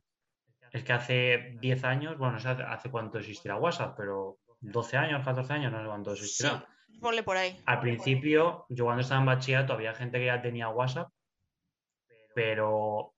[0.72, 5.24] es que hace 10 años, bueno, no sé hace cuánto existirá WhatsApp, pero 12 años,
[5.24, 6.66] 14 años, no sé cuánto existirá.
[6.86, 7.58] Sí, ponle por ahí.
[7.66, 11.08] Al principio, yo cuando estaba en bachillerato había gente que ya tenía WhatsApp,
[12.34, 13.14] pero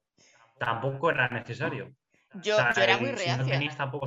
[0.59, 1.92] tampoco era necesario.
[2.34, 3.36] Yo, era muy reacia.
[3.36, 4.06] no tenías tampoco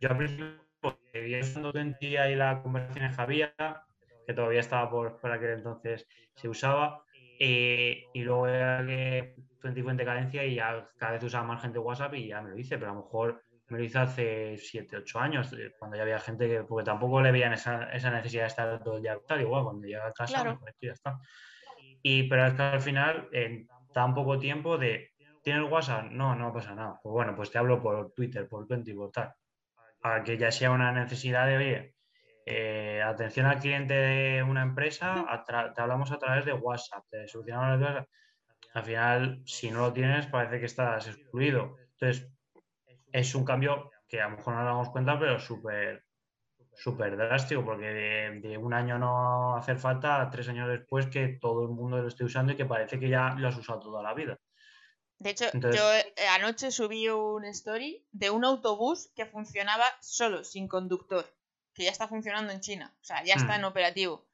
[0.00, 0.68] Yo al principio
[1.12, 3.54] vivía usando Twenty y la conversación en Javier,
[4.26, 7.02] que todavía estaba por, por aquel entonces se usaba,
[7.40, 11.62] eh, y luego era que Twenty fue en decadencia y ya cada vez usaba más
[11.62, 14.56] gente WhatsApp y ya me lo hice, pero a lo mejor me lo hice hace
[14.56, 18.10] 7, 8 años, eh, cuando ya había gente que, porque tampoco le veían esa, esa
[18.10, 20.58] necesidad de estar todo el día tal, igual, cuando llega a casa, claro.
[20.58, 21.18] pues ya está.
[22.02, 25.12] Y, pero es que al final, en tan poco tiempo de,
[25.42, 26.10] ¿tienes WhatsApp?
[26.10, 26.98] No, no pasa nada.
[27.02, 29.34] Pues bueno, pues te hablo por Twitter, por Twenty, por tal.
[30.00, 31.94] Para que ya sea una necesidad de, oye,
[32.46, 35.26] eh, atención al cliente de una empresa,
[35.74, 38.08] te hablamos a través de WhatsApp, te solucionamos las cosas.
[38.74, 41.76] Al final, si no lo tienes, parece que estás excluido.
[41.92, 42.30] Entonces,
[43.12, 46.04] es un cambio que a lo mejor no nos damos cuenta, pero súper
[46.78, 47.86] súper drástico, porque
[48.40, 52.24] de, un año no hacer falta tres años después que todo el mundo lo esté
[52.24, 54.38] usando y que parece que ya lo has usado toda la vida.
[55.18, 60.68] De hecho, yo eh, anoche subí un story de un autobús que funcionaba solo, sin
[60.68, 61.26] conductor,
[61.74, 63.66] que ya está funcionando en China, o sea, ya está en hmm.
[63.66, 64.24] operativo.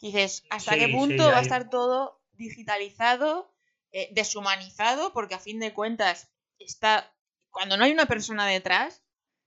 [0.00, 3.52] Y dices, ¿hasta qué punto va a estar todo digitalizado,
[3.92, 5.12] eh, deshumanizado?
[5.12, 7.12] Porque a fin de cuentas está
[7.52, 9.04] cuando no hay una persona detrás,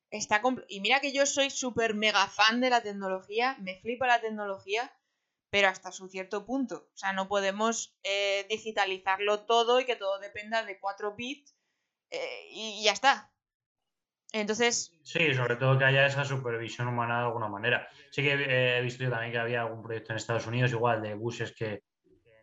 [0.10, 0.42] está...
[0.70, 4.94] Y mira que yo soy súper mega fan de la tecnología, me flipa la tecnología,
[5.50, 6.90] pero hasta su cierto punto.
[6.94, 11.56] O sea, no podemos eh, digitalizarlo todo y que todo dependa de 4 bits
[12.12, 13.32] eh, y ya está.
[14.32, 14.92] Entonces.
[15.04, 17.88] Sí, sobre todo que haya esa supervisión humana de alguna manera.
[18.12, 18.34] Sí que
[18.78, 21.84] he visto yo también que había algún proyecto en Estados Unidos, igual, de buses que,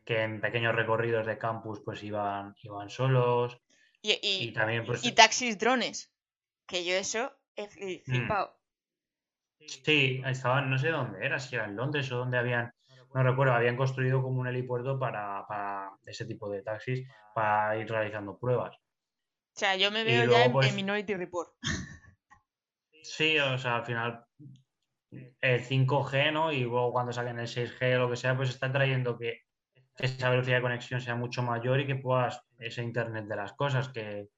[0.06, 3.58] en pequeños recorridos de campus pues iban, iban solos.
[4.00, 6.12] Y, también pues, y taxis drones.
[6.66, 8.04] Que yo eso he mm.
[8.04, 8.58] flipado.
[9.66, 12.72] Sí, estaban, no sé dónde era, si era en Londres o dónde habían,
[13.14, 17.88] no recuerdo, habían construido como un helipuerto para, para ese tipo de taxis para ir
[17.88, 18.76] realizando pruebas.
[18.76, 21.50] O sea, yo me veo ya en, pues Minority Report.
[23.02, 24.24] Sí, o sea, al final
[25.40, 26.52] el 5G, ¿no?
[26.52, 29.40] Y luego cuando salen el 6G o lo que sea, pues está trayendo que,
[29.98, 33.88] esa velocidad de conexión sea mucho mayor y que puedas ese Internet de las cosas,
[33.90, 34.28] que,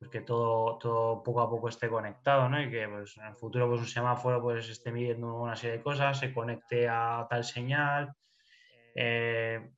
[0.00, 2.60] pues que todo, todo poco a poco esté conectado, ¿no?
[2.60, 5.82] Y que pues, en el futuro pues, un semáforo pues, esté midiendo una serie de
[5.82, 8.14] cosas, se conecte a tal señal,
[8.94, 9.70] eh,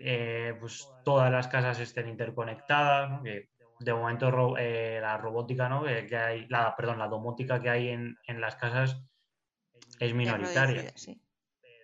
[0.00, 5.84] eh, pues todas las casas estén interconectadas, de momento eh, la robótica, ¿no?
[5.84, 9.04] Que, hay, la, perdón, la domótica que hay en, las casas
[10.00, 10.90] es minoritaria.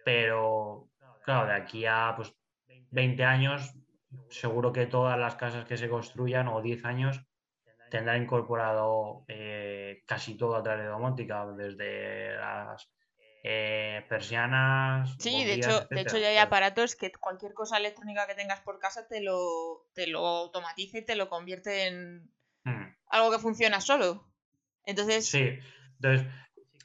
[0.02, 0.88] Pero,
[1.26, 2.34] claro, de aquí a pues,
[2.90, 3.74] 20 años,
[4.28, 7.20] seguro que todas las casas que se construyan, o 10 años,
[7.90, 12.90] tendrán incorporado eh, casi todo a través de domótica, desde las
[13.44, 15.14] eh, persianas.
[15.18, 18.78] Sí, de hecho, de hecho ya hay aparatos que cualquier cosa electrónica que tengas por
[18.78, 22.30] casa te lo, te lo automatiza y te lo convierte en
[22.64, 22.96] hmm.
[23.08, 24.32] algo que funciona solo.
[24.84, 25.26] Entonces.
[25.26, 25.58] Sí,
[25.96, 26.26] entonces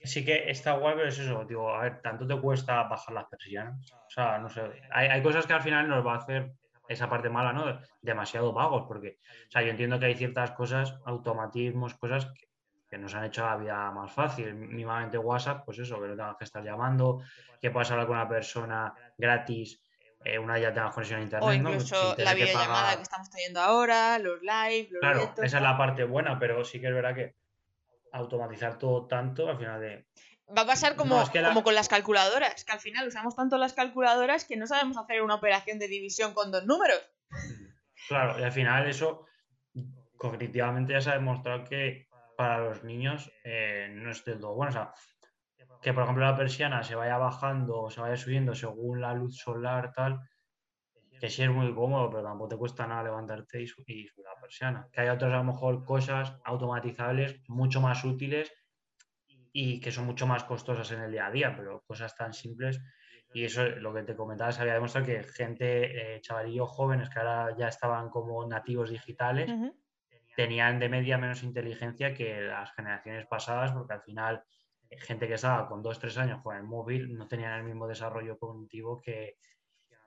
[0.03, 3.25] sí que está guay, pero es eso, digo, a ver, tanto te cuesta bajar las
[3.25, 3.91] persianas.
[3.93, 4.61] O sea, no sé,
[4.91, 6.51] hay, hay cosas que al final nos va a hacer
[6.87, 7.79] esa parte mala, ¿no?
[8.01, 12.47] Demasiado vagos, porque, o sea, yo entiendo que hay ciertas cosas, automatismos, cosas que
[12.89, 14.53] que nos han hecho la vida más fácil.
[14.53, 17.21] Mínimamente WhatsApp, pues eso, que no tengas que estar llamando,
[17.61, 19.81] que puedas hablar con una persona gratis,
[20.23, 21.49] eh, una ya tengas conexión a internet.
[21.49, 25.77] O incluso la videollamada que, estamos teniendo ahora, los live, los Claro, esa es la
[25.77, 27.35] parte buena, pero sí que es verdad que
[28.13, 30.05] automatizar todo tanto al final de.
[30.55, 34.45] Va a pasar como, como con las calculadoras, que al final usamos tanto las calculadoras
[34.45, 37.01] que no sabemos hacer una operación de división con dos números.
[38.07, 39.25] Claro, y al final eso
[40.15, 42.07] cognitivamente ya se ha demostrado que
[42.37, 44.69] para los niños eh, no es del todo bueno.
[44.69, 44.93] O sea,
[45.81, 49.37] que por ejemplo la persiana se vaya bajando o se vaya subiendo según la luz
[49.37, 50.19] solar, tal,
[51.19, 54.87] que sí es muy cómodo, pero tampoco te cuesta nada levantarte y, subir la persiana.
[54.91, 58.51] Que hay otras a lo mejor cosas automatizables mucho más útiles
[59.59, 62.79] y que son mucho más costosas en el día a día, pero cosas tan simples.
[63.33, 67.17] Y eso, lo que te comentaba, se había demostrado que gente, eh, chavalillos jóvenes que
[67.17, 69.49] ahora ya estaban como nativos digitales,
[70.35, 74.43] tenían de media menos inteligencia que las generaciones pasadas, porque al final
[74.91, 77.87] eh, gente que estaba con dos, tres años con el móvil no tenían el mismo
[77.87, 79.37] desarrollo cognitivo que,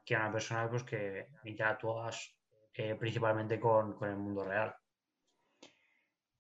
[0.05, 2.09] que una persona pues, que interactúa
[2.75, 4.73] eh, principalmente con, el mundo real.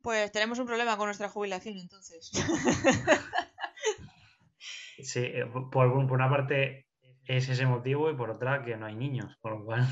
[0.02, 2.30] Pues tenemos un problema con nuestra jubilación entonces.
[5.02, 6.86] Sí, eh, por, por, una parte
[7.26, 9.86] es ese motivo y por otra que no hay niños, por lo cual,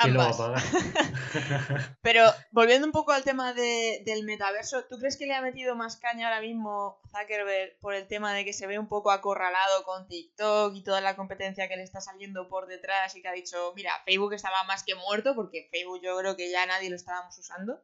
[0.00, 0.62] ¿quién lo va a pagar?
[2.02, 5.96] Pero volviendo un poco al tema del metaverso, ¿tú crees que le ha metido más
[5.96, 10.08] caña ahora mismo Zuckerberg por el tema de que se ve un poco acorralado con
[10.08, 13.72] TikTok y toda la competencia que le está saliendo por detrás y que ha dicho,
[13.76, 17.36] mira, Facebook estaba más que muerto porque Facebook yo creo que ya nadie lo estábamos
[17.38, 17.82] usando?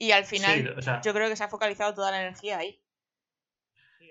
[0.00, 2.82] Y al final yo creo que se ha focalizado toda la energía ahí.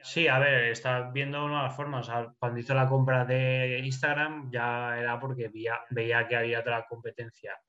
[0.04, 2.08] Sí, a ver, está viendo nuevas formas.
[2.38, 7.60] cuando hizo la compra de Instagram ya era porque veía, veía que había otra competencia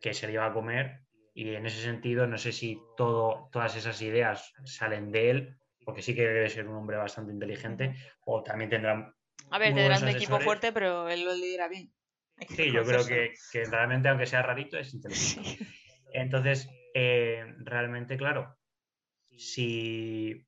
[0.00, 1.02] que se le iba a comer
[1.34, 6.02] y en ese sentido no sé si todo, todas esas ideas salen de él, porque
[6.02, 9.14] sí que debe ser un hombre bastante inteligente, o también tendrán...
[9.50, 11.92] A ver, tendrán un equipo fuerte, pero él lo lidera bien.
[12.48, 13.34] Sí, yo creo que,
[13.70, 15.64] realmente, aunque sea rarito, es inteligente.
[16.12, 18.56] Entonces, eh, realmente, claro,
[19.36, 20.46] si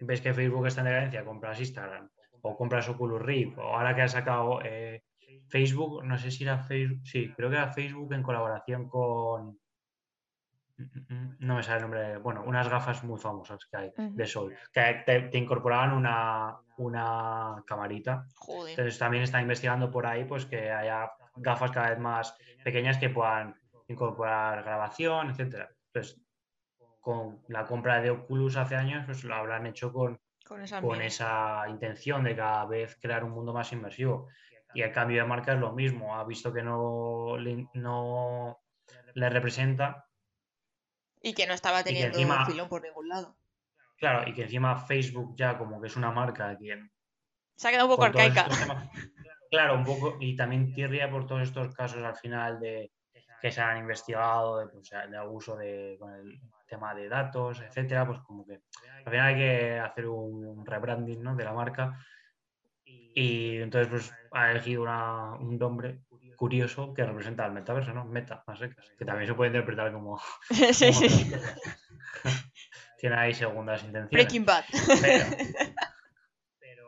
[0.00, 2.10] ves que Facebook está en decadencia, compras Instagram
[2.42, 5.04] o compras Oculus Rift o ahora que ha sacado eh,
[5.48, 9.58] Facebook, no sé si era Facebook, sí, creo que era Facebook en colaboración con
[11.38, 15.04] no me sale el nombre, bueno, unas gafas muy famosas que hay de sol, que
[15.06, 18.26] te, incorporaban una, una camarita.
[18.68, 23.08] Entonces también está investigando por ahí pues que haya gafas cada vez más pequeñas que
[23.08, 23.56] puedan
[23.88, 25.70] incorporar grabación, etcétera.
[25.92, 26.20] Entonces,
[27.00, 32.24] con la compra de Oculus hace años, pues lo habrán hecho con, con, esa, intención
[32.24, 34.28] de cada vez crear un mundo más inmersivo.
[34.74, 36.16] Y el cambio de marca es lo mismo.
[36.16, 38.60] Ha visto que no le, no
[39.14, 40.06] le representa.
[41.22, 43.36] Y que no estaba teniendo un filón por ningún lado.
[43.98, 46.90] Claro, y que encima Facebook ya como que es una marca quien
[47.56, 48.46] Se ha quedado un poco arcaica.
[49.50, 52.90] Claro, un poco, y también tirria por todos estos casos al final de
[53.46, 58.04] que se han investigado de, pues, de abuso de, con el tema de datos, etcétera,
[58.04, 58.54] pues como que
[59.04, 61.36] al final hay que hacer un, rebranding ¿no?
[61.36, 61.96] de la marca
[62.84, 66.00] y entonces pues ha elegido un nombre
[66.34, 68.04] curioso que representa al metaverso, ¿no?
[68.04, 70.20] Meta, más secas, que también se puede interpretar como...
[70.50, 71.32] sí, sí.
[72.98, 74.10] Tiene ahí segundas intenciones.
[74.10, 74.64] Breaking Bad.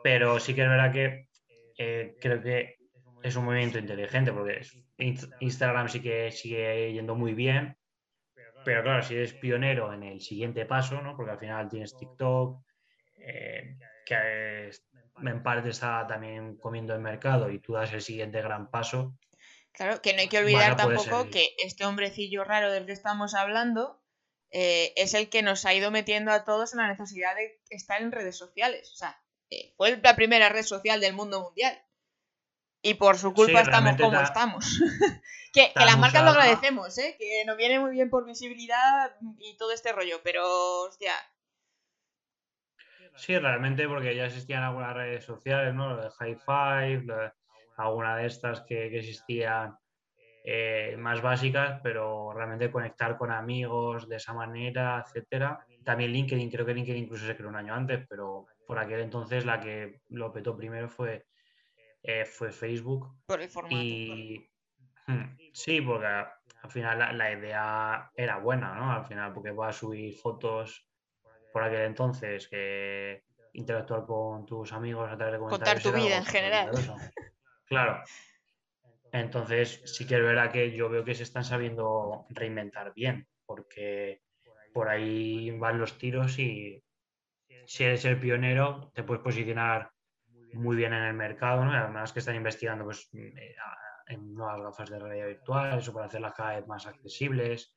[0.03, 1.29] Pero, sí que es verdad que
[1.77, 2.79] eh, creo que
[3.23, 4.61] es un movimiento inteligente porque
[4.99, 7.77] Instagram sí que sigue yendo muy bien,
[8.65, 11.15] pero claro, si eres pionero en el siguiente paso, ¿no?
[11.15, 12.61] Porque al final tienes TikTok,
[13.19, 14.71] eh, que
[15.23, 19.17] en parte está también comiendo el mercado y tú das el siguiente gran paso.
[19.71, 24.01] Claro, que no hay que olvidar tampoco que este hombrecillo raro del que estamos hablando
[24.51, 28.01] eh, es el que nos ha ido metiendo a todos en la necesidad de estar
[28.01, 28.91] en redes sociales.
[28.93, 31.81] O sea, eh, fue la primera red social del mundo mundial.
[32.81, 34.79] Y por su culpa estamos como estamos.
[35.53, 37.15] que, las marcas lo agradecemos, ¿eh?
[37.19, 40.45] Que nos viene muy bien por visibilidad y todo este rollo, pero,
[40.83, 41.13] hostia.
[43.15, 45.89] Sí, realmente, porque ya existían algunas redes sociales, ¿no?
[45.89, 47.31] Lo de High Five,
[47.75, 49.77] alguna de estas que, existían
[50.45, 55.65] eh, más básicas, pero realmente conectar con amigos de esa manera, etcétera.
[55.83, 59.45] También LinkedIn, creo que LinkedIn incluso se creó un año antes, pero por aquel entonces
[59.45, 61.25] la que lo petó primero fue
[62.03, 63.15] eh, fue Facebook.
[63.25, 63.75] Por el formato.
[63.75, 64.49] Y
[65.07, 68.91] hmm, sí, porque al final la, idea era buena, ¿no?
[68.91, 70.87] Al final, porque vas a subir fotos
[71.51, 73.23] por aquel entonces, que
[73.53, 75.83] interactuar con tus amigos a través de comentarios.
[75.83, 76.71] Contar tu vida en general.
[77.65, 78.03] Claro.
[79.11, 84.21] Entonces, sí que es verdad que yo veo que se están sabiendo reinventar bien, porque
[84.73, 86.83] por ahí van los tiros y
[87.65, 89.91] si eres el pionero, te puedes posicionar
[90.53, 91.71] muy bien en el mercado, ¿no?
[91.71, 93.55] además que están investigando pues, eh,
[94.07, 97.73] en nuevas gafas de realidad virtual, eso para hacerlas cada vez más accesibles.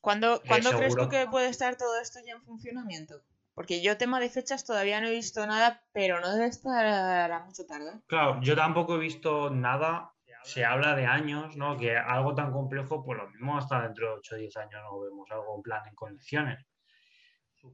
[0.00, 3.22] ¿Cuándo, ¿cuándo crees tú que puede estar todo esto ya en funcionamiento?
[3.54, 7.44] Porque yo tema de fechas todavía no he visto nada, pero no debe estar a
[7.44, 7.90] mucho tarde.
[8.06, 10.12] Claro, yo tampoco he visto nada.
[10.44, 11.76] Se habla de años, ¿no?
[11.76, 15.00] Que algo tan complejo, pues lo mismo hasta dentro de 8 o 10 años no
[15.00, 16.64] vemos algo en plan en condiciones.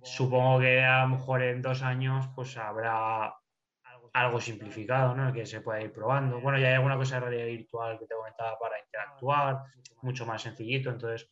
[0.05, 3.35] Supongo que a lo mejor en dos años pues habrá
[4.13, 5.33] algo simplificado, ¿no?
[5.33, 6.41] Que se pueda ir probando.
[6.41, 9.65] Bueno, ya hay alguna cosa de realidad virtual que te comentaba para interactuar,
[10.03, 10.91] mucho más sencillito.
[10.91, 11.31] Entonces,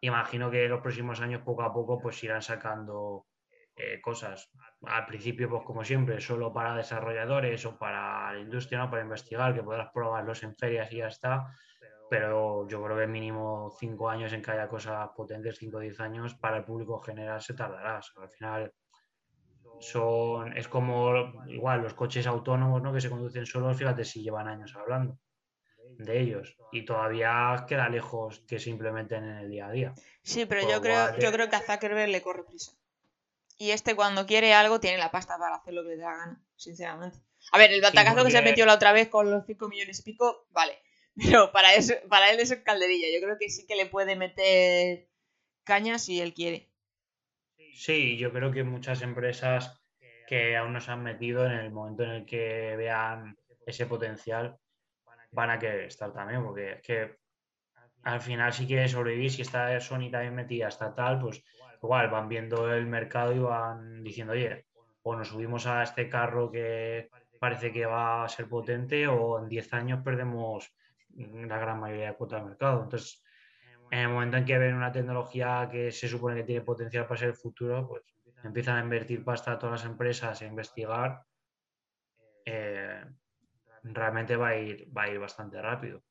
[0.00, 3.26] imagino que en los próximos años, poco a poco, pues irán sacando
[3.74, 4.50] eh, cosas.
[4.82, 8.90] Al principio, pues como siempre, solo para desarrolladores o para la industria, ¿no?
[8.90, 11.46] Para investigar, que podrás probarlos en ferias y ya está.
[12.08, 15.98] Pero yo creo que mínimo cinco años en que haya cosas potentes, cinco o diez
[16.00, 18.00] años, para el público general se tardará.
[18.16, 18.72] al final
[19.80, 22.92] son, es como igual los coches autónomos ¿no?
[22.92, 25.18] que se conducen solos, fíjate si llevan años hablando
[25.98, 29.94] de ellos y todavía queda lejos que se implementen en el día a día.
[30.22, 32.72] Sí, pero yo creo, yo creo que a Zuckerberg le corre prisa.
[33.56, 36.40] Y este cuando quiere algo tiene la pasta para hacer lo que le da gana,
[36.54, 37.18] sinceramente.
[37.52, 40.02] A ver, el batacazo que se metió la otra vez con los 5 millones y
[40.02, 40.78] pico, vale.
[41.16, 43.08] Pero para, eso, para él eso es calderilla.
[43.12, 45.08] Yo creo que sí que le puede meter
[45.64, 46.67] caña si él quiere.
[47.72, 49.80] Sí, yo creo que muchas empresas
[50.26, 54.56] que aún no se han metido en el momento en el que vean ese potencial
[55.30, 57.16] van a querer estar también, porque es que
[58.02, 61.42] al final si quieres sobrevivir, si está Sony también metida hasta tal, pues
[61.82, 64.66] igual van viendo el mercado y van diciendo, oye,
[65.02, 67.08] o nos subimos a este carro que
[67.38, 70.72] parece que va a ser potente o en 10 años perdemos
[71.16, 72.82] la gran mayoría de cuotas del mercado.
[72.82, 73.22] Entonces,
[73.90, 77.18] en el momento en que ven una tecnología que se supone que tiene potencial para
[77.18, 78.02] ser el futuro, pues
[78.44, 81.22] empiezan a invertir pasta a todas las empresas e investigar,
[82.44, 83.04] eh,
[83.82, 86.02] realmente va a, ir, va a ir bastante rápido.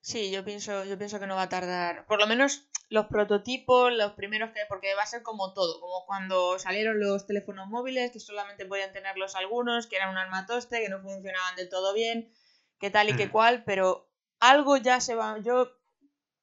[0.00, 2.06] Sí, yo pienso, yo pienso que no va a tardar.
[2.06, 4.60] Por lo menos los prototipos, los primeros que.
[4.68, 8.92] Porque va a ser como todo, como cuando salieron los teléfonos móviles, que solamente podían
[8.92, 12.32] tenerlos algunos, que eran un armatoste, que no funcionaban del todo bien,
[12.78, 14.08] que tal y que cual, pero
[14.38, 15.38] algo ya se va.
[15.40, 15.77] Yo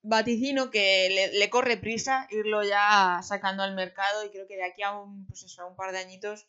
[0.08, 4.84] vaticino que le, corre prisa irlo ya sacando al mercado y creo que de aquí
[4.84, 6.48] a un, pues eso, a un par de añitos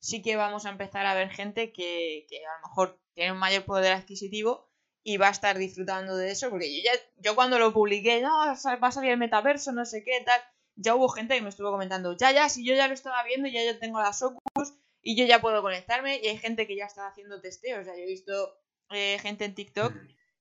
[0.00, 3.64] sí que vamos a empezar a ver gente que, a lo mejor tiene un mayor
[3.64, 4.68] poder adquisitivo
[5.02, 8.36] y va a estar disfrutando de eso, porque yo, ya, yo cuando lo publiqué, no,
[8.38, 10.40] va a salir el metaverso, no sé qué, tal,
[10.76, 13.48] ya hubo gente que me estuvo comentando, ya, ya, si yo ya lo estaba viendo,
[13.48, 16.84] ya yo tengo las Oculus y yo ya puedo conectarme y hay gente que ya
[16.84, 18.58] está haciendo testeos, o sea, yo he visto
[18.90, 19.94] eh, gente en TikTok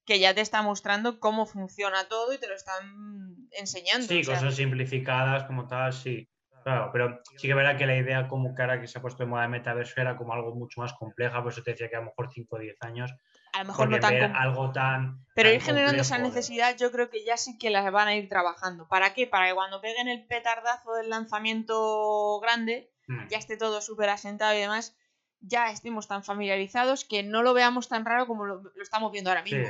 [0.09, 4.07] que ya te está mostrando cómo funciona todo y te lo están enseñando.
[4.07, 6.27] Sí, cosas simplificadas como tal, sí.
[6.63, 9.29] Claro, pero sí que verá que la idea como cara que se ha puesto en
[9.29, 11.99] moda de metaverso era como algo mucho más compleja, por eso te decía que a
[11.99, 13.13] lo mejor 5 o 10 años.
[13.53, 15.23] A lo mejor no tan algo tan.
[15.35, 18.27] Pero ir generando esa necesidad, yo creo que ya sí que las van a ir
[18.27, 18.87] trabajando.
[18.87, 19.27] ¿Para qué?
[19.27, 23.27] Para que cuando peguen el petardazo del lanzamiento grande, hmm.
[23.29, 24.97] ya esté todo súper asentado y demás,
[25.41, 29.43] ya estemos tan familiarizados que no lo veamos tan raro como lo, estamos viendo ahora
[29.43, 29.67] mismo.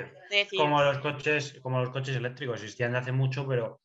[0.57, 3.82] como los coches, como los coches eléctricos, existían de hace mucho, pero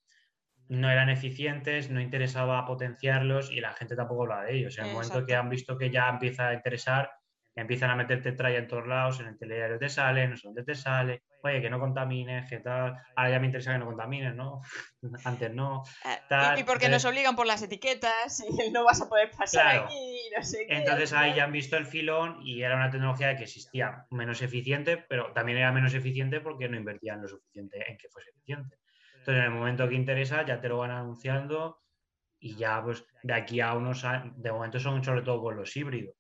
[0.69, 4.79] no eran eficientes, no interesaba potenciarlos y la gente tampoco hablaba de ellos.
[4.79, 7.11] En el momento que han visto que ya empieza a interesar,
[7.55, 10.65] empiezan a meterte tralla en todos lados, en el telediario te sale, no sé dónde
[10.65, 12.97] te sale, oye, que no contamines, que tal.
[13.15, 14.61] Ahora ya me interesa que no contamines, ¿no?
[15.25, 15.85] Antes no.
[16.05, 20.31] Ah, y, porque nos obligan por las etiquetas y no vas a poder pasar aquí,
[20.37, 20.77] no sé qué.
[20.77, 24.97] Entonces ahí ya han visto el filón y era una tecnología que existía menos eficiente,
[24.97, 28.79] pero también era menos eficiente porque no invertían lo suficiente en que fuese eficiente.
[29.19, 31.81] Entonces, en el momento que interesa, ya te lo van anunciando
[32.39, 35.75] y ya, pues, de aquí a unos años, de momento son sobre todo con los
[35.75, 36.15] híbridos.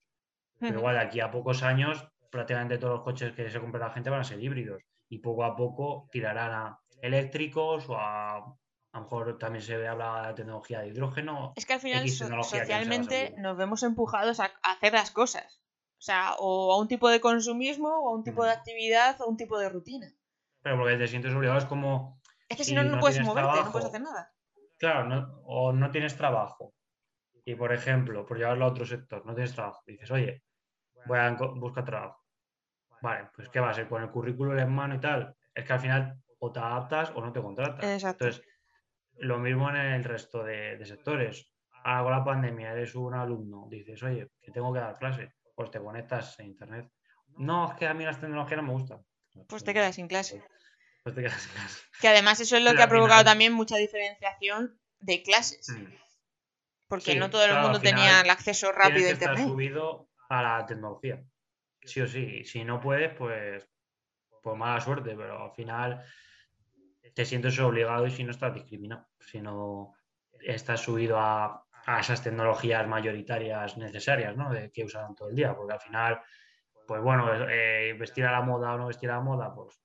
[0.58, 3.92] Pero igual, de aquí a pocos años, prácticamente todos los coches que se compra la
[3.92, 8.56] gente van a ser híbridos y poco a poco tirarán a eléctricos o a
[8.94, 11.52] a lo mejor también se habla de tecnología de hidrógeno.
[11.56, 15.60] Es que al final socialmente nos vemos empujados a, hacer las cosas.
[15.98, 19.24] O sea, o a un tipo de consumismo, o a un tipo de actividad, o
[19.24, 20.06] a un tipo de rutina.
[20.62, 23.72] Pero porque te sientes obligado es como es que si no, no, puedes moverte, no
[23.72, 24.32] puedes hacer nada.
[24.78, 26.73] Claro, o no tienes trabajo.
[27.44, 29.82] Y por ejemplo, por llevarlo a otro sector, no tienes trabajo.
[29.86, 30.42] Dices, oye,
[31.06, 32.24] voy a buscar trabajo.
[33.02, 33.88] Vale, pues ¿qué va a ser?
[33.88, 35.36] Con el currículum en mano y tal.
[35.54, 37.84] Es que al final o te adaptas o no te contratas.
[37.84, 38.24] Exacto.
[38.24, 38.46] Entonces,
[39.18, 41.50] lo mismo en el resto de, sectores.
[41.84, 45.70] Ahora con la pandemia eres un alumno, dices, oye, que tengo que dar clase, pues
[45.70, 46.90] te conectas a internet.
[47.36, 49.04] No, es que a mí las tecnologías no me gustan.
[49.48, 50.42] Pues te quedas sin clase.
[51.02, 51.14] Pues
[52.00, 55.68] que además eso es lo que ha provocado también mucha diferenciación de clases.
[55.68, 56.03] Mm.
[56.94, 59.38] Porque no todo el mundo tenía el acceso rápido a Internet.
[59.38, 61.22] Estar subido a la tecnología.
[61.82, 62.44] Sí o sí.
[62.44, 63.68] Si no puedes, pues,
[64.42, 66.04] pues mala suerte, pero al final
[67.14, 69.08] te sientes obligado y si no estás discriminado.
[69.20, 69.94] Si no
[70.40, 71.64] estás subido a,
[71.98, 74.50] esas tecnologías mayoritarias necesarias, ¿no?
[74.50, 75.54] De que usan todo el día.
[75.54, 76.20] Porque al final,
[76.86, 79.80] pues bueno, eh, vestir a la moda o no vestir a la moda, pues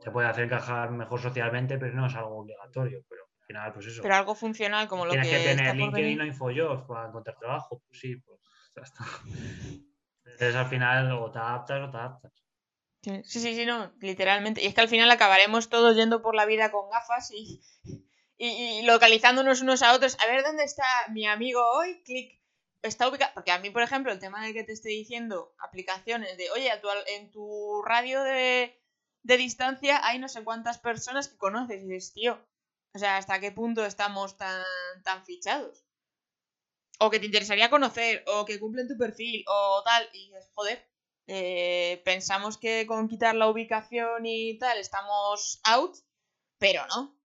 [0.00, 3.04] se puede hacer encajar mejor socialmente, pero no es algo obligatorio.
[3.08, 4.02] Pero al final, pues eso.
[4.02, 5.20] Pero algo funcional como lo que.
[5.20, 7.82] Tienes que tener LinkedIn o InfoJobs para encontrar trabajo.
[7.86, 8.40] Pues sí, pues
[8.74, 9.04] ya está.
[10.24, 12.32] Entonces al final o te adaptas o te adaptas.
[13.02, 14.62] Sí, sí, sí, no, literalmente.
[14.62, 17.60] Y es que al final acabaremos todos yendo por la vida con gafas y,
[18.38, 20.16] y, localizándonos unos a otros.
[20.22, 22.40] A ver dónde está mi amigo hoy, clic.
[22.80, 23.32] Está ubicado.
[23.34, 26.70] Porque a mí, por ejemplo, el tema de que te estoy diciendo, aplicaciones de, oye,
[27.08, 28.80] en tu radio de,
[29.22, 32.38] de distancia hay no sé cuántas personas que conoces y dices, tío,
[32.94, 34.62] o sea, ¿hasta qué punto estamos tan,
[35.02, 35.84] tan fichados?
[37.00, 40.88] O que te interesaría conocer, o que cumplen tu perfil, o tal, y dices, joder,
[41.26, 45.96] eh, pensamos que con quitar la ubicación y tal estamos out,
[46.58, 47.18] pero no.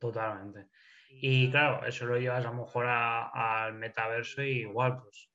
[0.00, 0.68] Totalmente.
[1.10, 5.28] Y claro, eso lo llevas a lo mejor al metaverso y igual, pues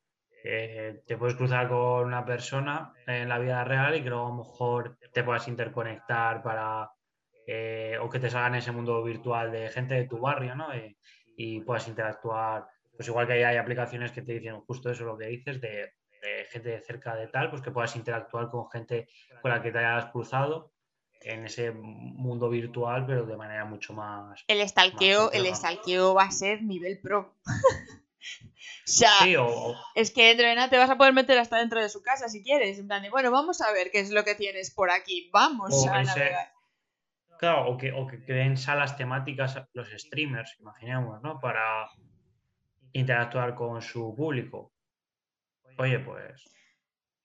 [0.44, 4.36] te puedes cruzar con una persona en la vida real y que luego a lo
[4.36, 6.92] mejor te puedas interconectar para
[7.48, 10.68] eh, o que te salga en ese mundo virtual de gente de tu barrio, ¿no?
[11.38, 12.68] y puedas interactuar.
[12.96, 15.92] Pues igual que hay, aplicaciones que te dicen justo eso lo que dices, de,
[16.50, 19.10] gente de cerca de tal, pues que puedas interactuar con gente
[19.42, 20.72] con la que te hayas cruzado
[21.22, 24.44] en ese mundo virtual, pero de manera mucho más.
[24.48, 27.36] El estalqueo, el estalqueo va a ser nivel pro.
[29.40, 32.44] o es que Entrena te vas a poder meter hasta dentro de su casa si
[32.44, 32.80] quieres.
[32.80, 35.30] En plan de, bueno, vamos a ver qué es lo que tienes por aquí.
[35.34, 36.55] Vamos a navegar.
[37.38, 41.40] Claro, o que, o que creen salas temáticas los streamers, imaginemos, ¿no?
[41.40, 41.90] Para
[42.94, 44.72] interactuar con su público.
[45.78, 46.42] Oye, pues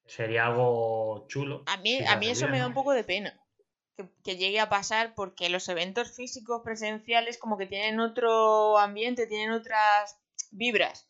[0.07, 1.63] sería algo chulo.
[1.67, 3.41] A mí, a mí eso me da un poco de pena.
[3.97, 9.27] Que, que, llegue a pasar porque los eventos físicos presenciales como que tienen otro ambiente,
[9.27, 10.19] tienen otras
[10.51, 11.09] vibras.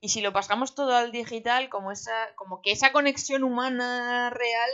[0.00, 4.70] Y si lo pasamos todo al digital, como, esa, como que esa conexión humana real,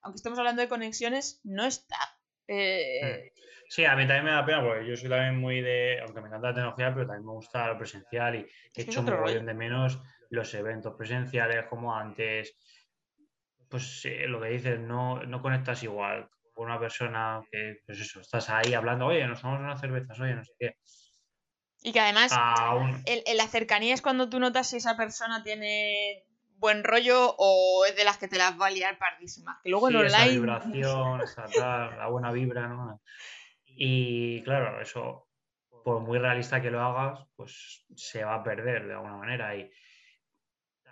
[0.00, 1.98] aunque estemos hablando de conexiones, no está.
[2.54, 3.42] Eh, hmm.
[3.68, 6.28] Sí, a mí también me da pena, porque yo soy también muy de, aunque me
[6.28, 9.98] encanta la tecnología, pero también me gusta lo presencial y he hecho un de menos
[10.28, 12.54] los eventos presenciales como antes.
[13.70, 18.50] Pues lo que dices, no, no conectas igual con una persona que, pues eso, estás
[18.50, 20.76] ahí hablando, oye, nos tomamos unas cervezas, oye, no sé qué.
[21.82, 26.26] Y que además, la cercanía es cuando tú notas si esa persona tiene
[26.62, 29.58] buen rollo o es de las que te las va a liar pardísimas.
[29.62, 30.16] Que luego en online.
[30.16, 33.02] Esa vibración, esa tal, la buena vibra, ¿no?
[33.66, 35.28] Y claro, eso
[35.84, 39.56] por muy realista que lo hagas, pues se va a perder de alguna manera.
[39.56, 39.68] Y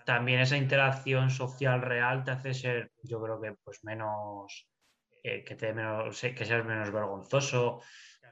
[0.04, 4.68] también esa interacción social real te hace ser, yo creo que pues menos,
[5.22, 7.80] eh, que, te menos que seas menos vergonzoso,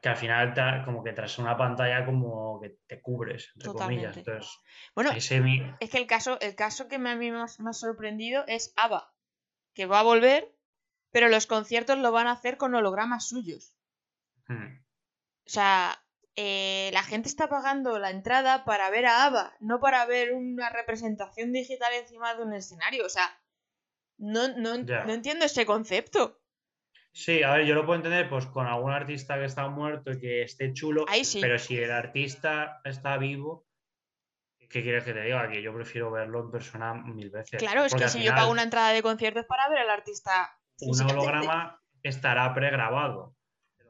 [0.00, 4.16] que al final como que tras una pantalla como que te cubres, entre comillas.
[4.16, 4.58] Entonces,
[4.94, 5.28] bueno, es
[5.90, 9.12] que el caso, el caso que me, a mí más, ha sorprendido es ABBA,
[9.74, 10.54] que va a volver,
[11.10, 13.76] pero los conciertos lo van a hacer con hologramas suyos.
[14.46, 14.82] Hmm.
[15.46, 15.98] O sea,
[16.36, 20.70] eh, la gente está pagando la entrada para ver a ABBA, no para ver una
[20.70, 23.04] representación digital encima de un escenario.
[23.04, 23.40] O sea,
[24.18, 26.40] no, no, no entiendo ese concepto.
[27.12, 30.20] Sí, a ver, yo lo puedo entender pues con algún artista que está muerto y
[30.20, 31.04] que esté chulo,
[31.40, 33.66] pero si el artista está vivo,
[34.68, 35.48] ¿qué quieres que te diga?
[35.48, 37.58] Que yo prefiero verlo en persona mil veces.
[37.58, 40.56] Claro, es que si yo pago una entrada de conciertos para ver al artista.
[40.80, 43.34] Un holograma estará pregrabado.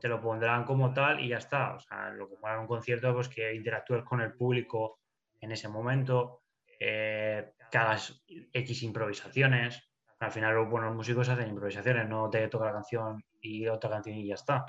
[0.01, 1.75] Te lo pondrán como tal y ya está.
[1.75, 5.01] O sea, lo que para un concierto, pues que interactúes con el público
[5.41, 6.45] en ese momento,
[6.79, 9.88] eh, que hagas X improvisaciones.
[10.21, 14.17] Al final los buenos músicos hacen improvisaciones, no te toca la canción y otra canción
[14.17, 14.67] y ya está.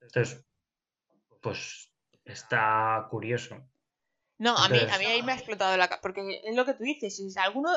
[0.00, 0.44] Entonces,
[1.40, 1.92] pues
[2.24, 3.56] está curioso.
[4.38, 6.84] No, a mí, a mí ahí me ha explotado la porque es lo que tú
[6.84, 7.70] dices, si alguno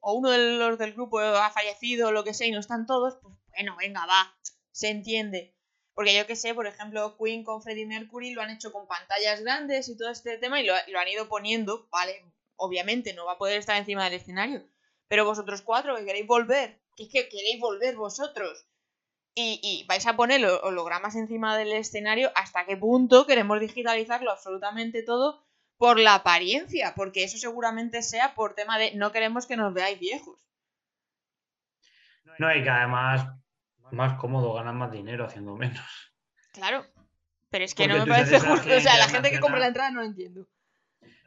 [0.00, 2.86] o uno de los del grupo ha fallecido o lo que sea y no están
[2.86, 4.34] todos, pues bueno, venga, va,
[4.72, 5.54] se entiende.
[5.94, 9.42] Porque yo que sé, por ejemplo, Queen con Freddie Mercury lo han hecho con pantallas
[9.42, 12.24] grandes y todo este tema y lo, lo han ido poniendo, vale,
[12.56, 14.64] obviamente no va a poder estar encima del escenario,
[15.12, 18.66] pero vosotros cuatro que queréis volver, que es que queréis volver vosotros.
[19.34, 25.44] Y, vais a poner hologramas encima del escenario, ¿hasta qué punto queremos digitalizarlo absolutamente todo
[25.76, 26.94] por la apariencia?
[26.96, 30.40] Porque eso seguramente sea por tema de no queremos que nos veáis viejos.
[32.38, 33.28] No, y que además
[33.90, 36.14] más cómodo, ganan más dinero haciendo menos.
[36.54, 36.86] Claro,
[37.50, 38.74] pero es que no me parece justo.
[38.74, 40.48] O sea, la gente que compra la entrada no lo entiendo.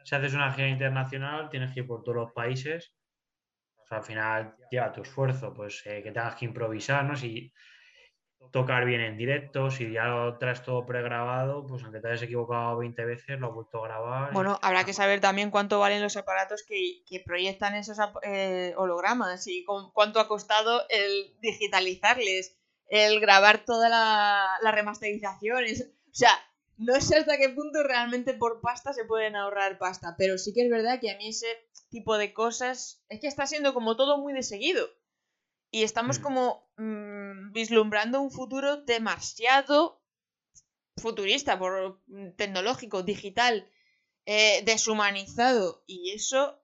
[0.02, 2.92] Si haces una gira internacional, tienes que ir por todos los países
[3.90, 7.16] al final lleva tu esfuerzo, pues eh, que tengas que improvisar, ¿no?
[7.16, 7.52] Si
[8.52, 12.78] tocar bien en directo, si ya lo traes todo pregrabado, pues aunque te hayas equivocado
[12.78, 14.32] 20 veces, lo has vuelto a grabar.
[14.32, 19.64] Bueno, habrá que saber también cuánto valen los aparatos que, proyectan esos eh, hologramas y
[19.92, 22.56] cuánto ha costado el digitalizarles,
[22.88, 25.64] el grabar toda la, la remasterización.
[25.64, 26.30] o sea,
[26.78, 30.62] no sé hasta qué punto realmente por pasta se pueden ahorrar pasta, pero sí que
[30.62, 31.46] es verdad que a mí ese
[31.88, 34.88] tipo de cosas es que está siendo como todo muy de seguido.
[35.70, 36.22] Y estamos mm.
[36.22, 40.02] como mm, vislumbrando un futuro demasiado
[40.96, 43.68] futurista, por, mm, tecnológico, digital,
[44.24, 45.82] eh, deshumanizado.
[45.86, 46.62] Y eso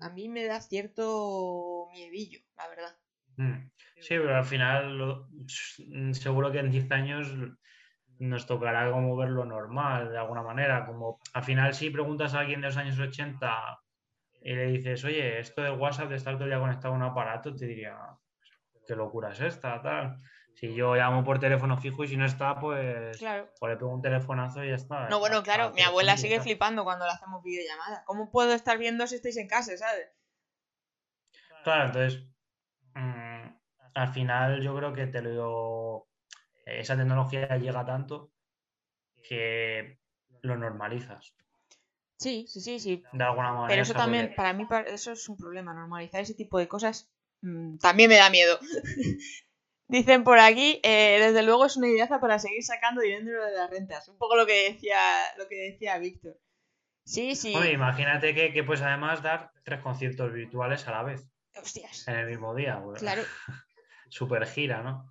[0.00, 2.96] a mí me da cierto miedillo, la verdad.
[4.00, 5.26] Sí, pero al final
[6.12, 7.28] seguro que en 10 años
[8.18, 10.86] nos tocará como verlo normal, de alguna manera.
[10.86, 13.80] Como al final, si preguntas a alguien de los años 80
[14.40, 17.02] y le dices, oye, esto de WhatsApp de estar todo el día conectado a un
[17.02, 17.96] aparato, te diría,
[18.86, 20.16] qué locura es esta, tal.
[20.54, 24.02] Si yo llamo por teléfono fijo y si no está, pues, pues le pego un
[24.02, 25.08] telefonazo y ya está.
[25.08, 28.04] No, bueno, claro, mi abuela sigue flipando cuando le hacemos videollamada.
[28.04, 30.08] ¿Cómo puedo estar viendo si estáis en casa, sabes?
[31.62, 32.26] Claro, entonces,
[32.94, 33.48] mm,
[33.94, 36.10] al final yo creo que te lo digo
[36.78, 38.32] esa tecnología llega tanto
[39.22, 39.98] que
[40.42, 41.34] lo normalizas.
[42.20, 43.02] Sí, sí, sí, sí.
[43.14, 43.68] De alguna manera.
[43.68, 45.72] Pero eso también, para mí, eso es un problema.
[45.72, 47.10] Normalizar ese tipo de cosas
[47.40, 48.58] mm, también me da miedo.
[49.88, 53.70] Dicen por aquí, eh, desde luego es una idea para seguir sacando dinero de las
[53.70, 54.06] rentas.
[54.08, 54.98] Un poco lo que decía,
[55.38, 56.38] lo que decía Víctor.
[57.06, 57.54] Sí, sí.
[57.72, 61.26] imagínate que, que puedes además dar tres conciertos virtuales a la vez.
[61.56, 62.06] Hostias.
[62.06, 62.82] En el mismo día.
[62.98, 63.22] Claro.
[64.10, 65.10] Super gira, ¿no?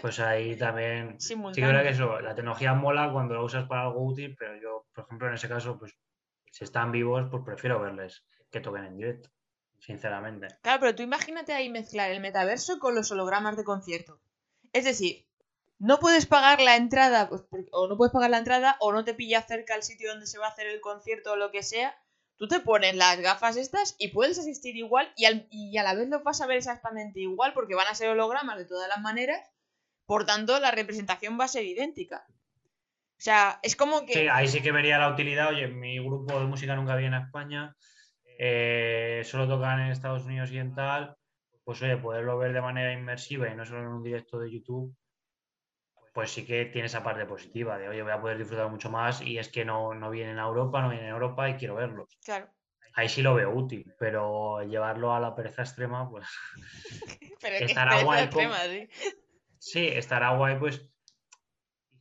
[0.00, 1.20] Pues ahí también.
[1.20, 5.04] Sí, que eso, la tecnología mola cuando la usas para algo útil, pero yo, por
[5.04, 5.96] ejemplo, en ese caso, pues
[6.50, 9.30] si están vivos, pues prefiero verles que toquen en directo,
[9.78, 10.48] sinceramente.
[10.62, 14.20] Claro, pero tú imagínate ahí mezclar el metaverso con los hologramas de concierto.
[14.72, 15.26] Es decir,
[15.78, 19.14] no puedes pagar la entrada, pues, o no puedes pagar la entrada, o no te
[19.14, 21.96] pilla cerca el sitio donde se va a hacer el concierto o lo que sea.
[22.36, 26.08] Tú te pones las gafas estas y puedes asistir igual y, y a la vez
[26.08, 29.40] lo vas a ver exactamente igual porque van a ser hologramas de todas las maneras
[30.06, 32.24] por tanto, la representación va a ser idéntica.
[32.28, 34.14] O sea, es como que.
[34.14, 35.50] Sí, ahí sí que vería la utilidad.
[35.50, 37.76] Oye, mi grupo de música nunca viene a España,
[38.38, 41.16] eh, solo tocan en Estados Unidos y en tal.
[41.64, 44.96] Pues oye, poderlo ver de manera inmersiva y no solo en un directo de YouTube,
[46.12, 49.22] pues sí que tiene esa parte positiva de, oye, voy a poder disfrutar mucho más
[49.22, 52.18] y es que no, no vienen a Europa, no vienen a Europa y quiero verlos.
[52.24, 52.48] Claro.
[52.94, 56.26] Ahí sí lo veo útil, pero llevarlo a la pereza extrema, pues
[57.40, 58.24] pero estará guay.
[58.24, 58.88] Extrema, ¿sí?
[59.64, 60.90] Sí, estará guay, pues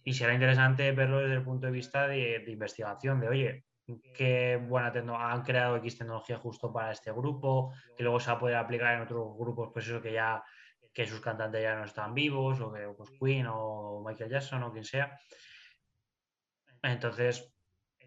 [0.04, 3.66] y será interesante verlo desde el punto de vista de, investigación, de oye,
[4.16, 8.38] qué buena tecnología, han creado X tecnología justo para este grupo, que luego se va
[8.38, 10.44] a poder aplicar en otros grupos, pues eso que ya,
[10.92, 14.72] que sus cantantes ya no están vivos, o que pues Queen o Michael Jackson o
[14.72, 15.16] quien sea.
[16.82, 17.54] Entonces,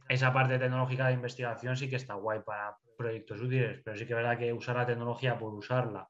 [0.09, 4.14] esa parte tecnológica de investigación sí que está guay para proyectos útiles, pero sí que
[4.14, 6.09] es verdad que usar la tecnología por usarla,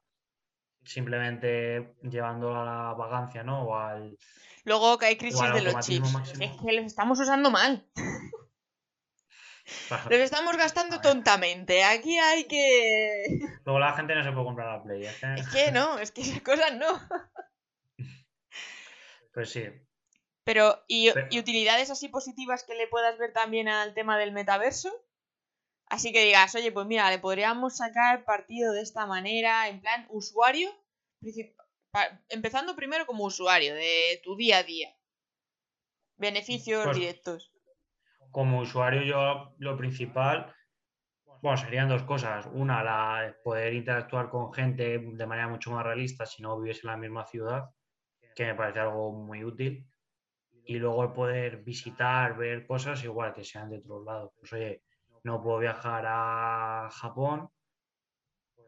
[0.85, 3.63] simplemente llevándola a la vagancia, ¿no?
[3.63, 4.17] O al,
[4.65, 6.11] Luego que hay crisis de los chips.
[6.39, 7.85] Es que los estamos usando mal.
[10.09, 11.83] los estamos gastando tontamente.
[11.83, 13.39] Aquí hay que.
[13.63, 15.05] Luego la gente no se puede comprar la Play.
[15.05, 16.99] Es que no, es que esas cosas no.
[19.33, 19.65] Pues sí.
[20.45, 25.04] Pero ¿y, utilidades así positivas que le puedas ver también al tema del metaverso?
[25.95, 30.05] Así que digas, oye, pues mira, le podríamos sacar partido de esta manera, en plan
[30.09, 30.69] usuario,
[32.27, 34.93] empezando primero como usuario de tu día a día.
[36.17, 37.53] Beneficios pues, directos.
[38.29, 40.53] Como usuario yo lo principal,
[41.41, 42.45] bueno, serían dos cosas.
[42.51, 46.89] Una, la poder interactuar con gente de manera mucho más realista si no vives en
[46.89, 47.69] la misma ciudad,
[48.35, 49.87] que me parece algo muy útil.
[50.65, 54.33] Y luego el poder visitar, ver cosas igual que sean de otros lados.
[54.37, 54.83] Pues oye,
[55.25, 57.49] no puedo viajar a Japón,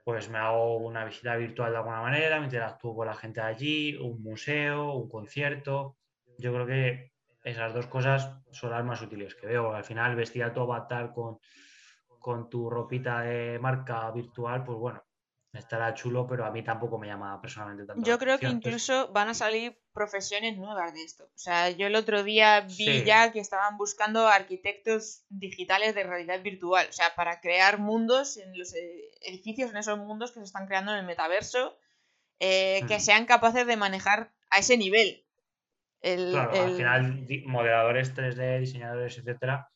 [0.03, 3.95] pues me hago una visita virtual de alguna manera, me interactúo con la gente allí,
[3.95, 5.97] un museo, un concierto.
[6.39, 7.11] Yo creo que
[7.43, 9.73] esas dos cosas son las más útiles que veo.
[9.73, 11.37] Al final, vestir a tu avatar con,
[12.19, 15.03] con tu ropita de marca virtual, pues bueno,
[15.53, 18.07] estará chulo, pero a mí tampoco me llama personalmente tanto.
[18.07, 21.25] Yo creo que incluso van a salir profesiones nuevas de esto.
[21.25, 26.41] O sea, yo el otro día vi ya que estaban buscando arquitectos digitales de realidad
[26.41, 28.73] virtual, o sea, para crear mundos en los
[29.21, 31.77] edificios, en esos mundos que se están creando en el metaverso,
[32.39, 35.25] eh, que sean capaces de manejar a ese nivel.
[36.01, 39.69] claro, al final, modeladores 3D, diseñadores, etcétera,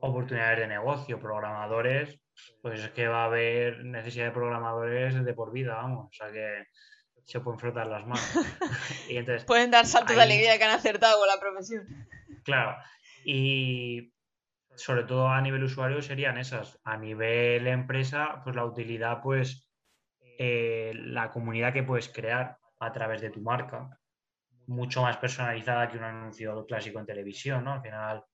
[0.00, 2.20] oportunidades de negocio, programadores,
[2.62, 6.06] pues es que va a haber necesidad de programadores de por vida, vamos.
[6.06, 6.66] O sea que
[7.24, 8.20] se pueden frotar las manos.
[9.08, 11.86] y entonces, pueden dar saltos de alegría que han acertado con la profesión.
[12.44, 12.76] Claro.
[13.24, 14.12] Y
[14.74, 16.78] sobre todo a nivel usuario serían esas.
[16.84, 19.68] A nivel empresa, pues la utilidad, pues
[20.38, 23.98] eh, la comunidad que puedes crear a través de tu marca,
[24.66, 27.72] mucho más personalizada que un anuncio clásico en televisión, ¿no?
[27.72, 28.24] Al final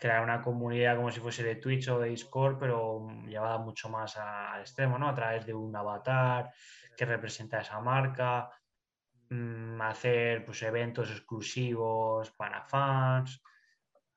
[0.00, 4.16] crear una comunidad como si fuese de Twitch o de Discord, pero llevada mucho más
[4.16, 5.08] al extremo, ¿no?
[5.08, 6.50] A través de un avatar
[6.96, 8.50] que representa esa marca,
[9.30, 13.42] mm, hacer pues, eventos exclusivos para fans.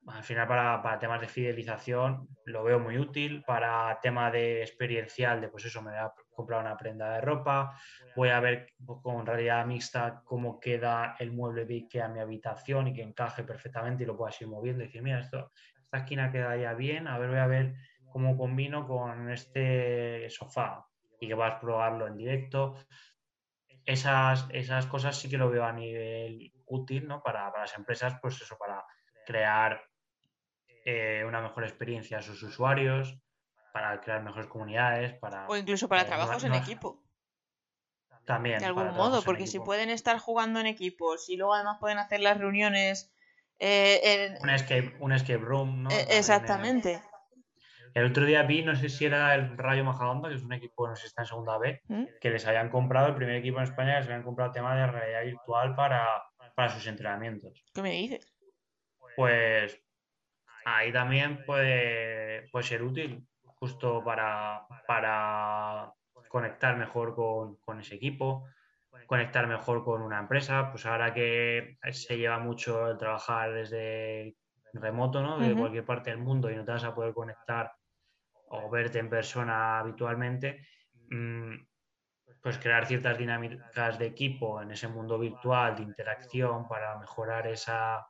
[0.07, 3.43] Al final, para, temas de fidelización, lo veo muy útil.
[3.45, 7.75] Para tema de experiencial, de pues eso, me voy a comprar una prenda de ropa,
[8.15, 12.93] voy a ver con realidad mixta cómo queda el mueble de a mi habitación y
[12.93, 15.51] que encaje perfectamente y lo pueda ir moviendo y decir, mira, esto,
[15.83, 17.73] esta esquina queda ya bien, a ver, voy a ver
[18.11, 20.85] cómo combino con este sofá
[21.19, 22.75] y que vas a probarlo en directo.
[23.83, 27.23] Esas, esas cosas sí que lo veo a nivel útil, ¿no?
[27.23, 28.85] Para, las empresas, pues eso, para
[29.25, 29.81] crear
[30.85, 33.17] eh, una mejor experiencia a sus usuarios,
[33.73, 35.47] para crear mejores comunidades, para...
[35.47, 37.03] O incluso para trabajos en equipo.
[38.25, 38.59] También.
[38.59, 42.19] De algún modo, porque si pueden estar jugando en equipos y luego además pueden hacer
[42.19, 43.13] las reuniones...
[43.59, 45.89] Eh, un, escape, un escape room, ¿no?
[45.89, 47.01] Eh, exactamente.
[47.97, 50.87] El otro día vi, no sé si era el Rayo Majadahonda, que es un equipo,
[50.87, 52.03] no sé si está en segunda B, ¿Mm?
[52.21, 55.23] que les habían comprado, el primer equipo en España, les habían comprado tema de realidad
[55.23, 56.07] virtual para,
[56.69, 57.65] sus entrenamientos.
[57.73, 58.31] ¿Qué me dices?
[59.15, 59.81] Pues
[60.63, 63.27] ahí también puede, puede ser útil,
[63.59, 65.93] justo para, para
[66.27, 68.45] conectar mejor con, ese equipo,
[69.05, 70.71] conectar mejor con una empresa.
[70.71, 74.35] Pues ahora que se lleva mucho el trabajar desde
[74.73, 75.39] remoto, ¿no?
[75.39, 77.71] De cualquier parte del mundo y no te vas a poder conectar
[78.49, 80.65] o verte en persona habitualmente,
[81.09, 81.53] mm,
[82.41, 88.05] pues crear ciertas dinámicas de equipo en ese mundo virtual, de interacción, para mejorar esa,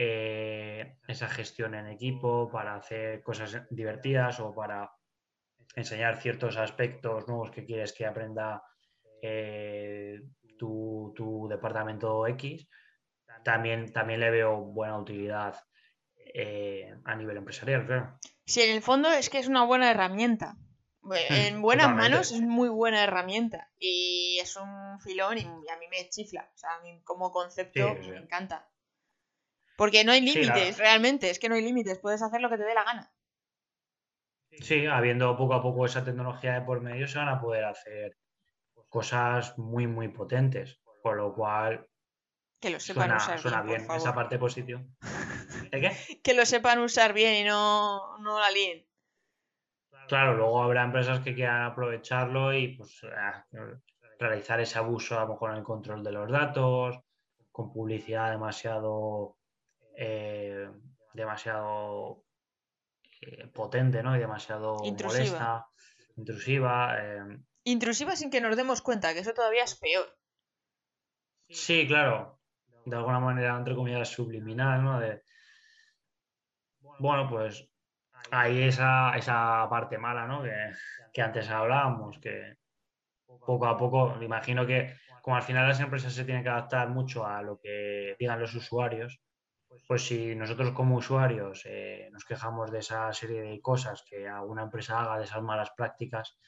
[0.00, 4.92] eh, esa gestión en equipo, para hacer cosas divertidas o para
[5.74, 8.62] enseñar ciertos aspectos nuevos que quieres que aprenda
[9.20, 10.20] eh,
[10.56, 12.68] tu, tu, departamento X,
[13.42, 15.56] también, también le veo buena utilidad
[16.32, 18.20] eh, a nivel empresarial, claro.
[18.46, 20.54] Sí, en el fondo es que es una buena herramienta.
[21.28, 26.08] En buenas manos es muy buena herramienta y es un filón y a mí me
[26.08, 26.48] chifla.
[26.54, 28.68] O sea, a mí como concepto me encanta.
[29.78, 32.64] Porque no hay límites, realmente, es que no hay límites, puedes hacer lo que te
[32.64, 33.12] dé la gana.
[34.50, 38.16] Sí, habiendo poco a poco esa tecnología de por medio, se van a poder hacer
[38.88, 40.80] cosas muy, muy potentes.
[41.00, 41.88] Por lo cual,
[42.60, 44.82] Que lo sepan Suena, usar suena bien, esa parte positiva.
[45.70, 46.20] ¿El qué?
[46.24, 48.84] Que lo sepan usar bien y no, no la líen.
[50.08, 53.46] Claro, luego habrá empresas que quieran aprovecharlo y pues ah,
[54.18, 56.98] realizar ese abuso a lo mejor en el control de los datos,
[57.52, 59.37] con publicidad demasiado,
[60.00, 60.70] eh,
[61.12, 62.24] demasiado
[63.20, 64.14] eh, potente, ¿no?
[64.16, 65.18] Y demasiado Intrusiva.
[65.24, 65.66] molesta,
[66.16, 66.96] intrusiva.
[67.00, 70.06] eh, Intrusiva sin que nos demos cuenta, que eso todavía es peor.
[71.48, 72.40] Sí, claro.
[72.84, 75.00] De alguna manera, entre comillas, subliminal, ¿no?
[75.00, 75.22] De,
[77.00, 77.68] bueno, pues
[78.30, 80.42] hay esa, esa parte mala, ¿no?
[80.42, 80.54] Que,
[81.12, 82.54] que antes hablábamos, que
[83.26, 86.88] poco a poco, me imagino que como al final las empresas se tienen que adaptar
[86.88, 89.20] mucho a lo que digan los usuarios,
[89.86, 94.62] pues si nosotros como usuarios eh, nos quejamos de esa serie de cosas que alguna
[94.62, 96.38] empresa haga, de esas malas prácticas,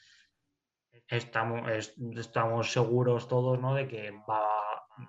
[1.07, 3.75] estamos, es- estamos seguros todos, ¿no?
[3.75, 4.41] De que va,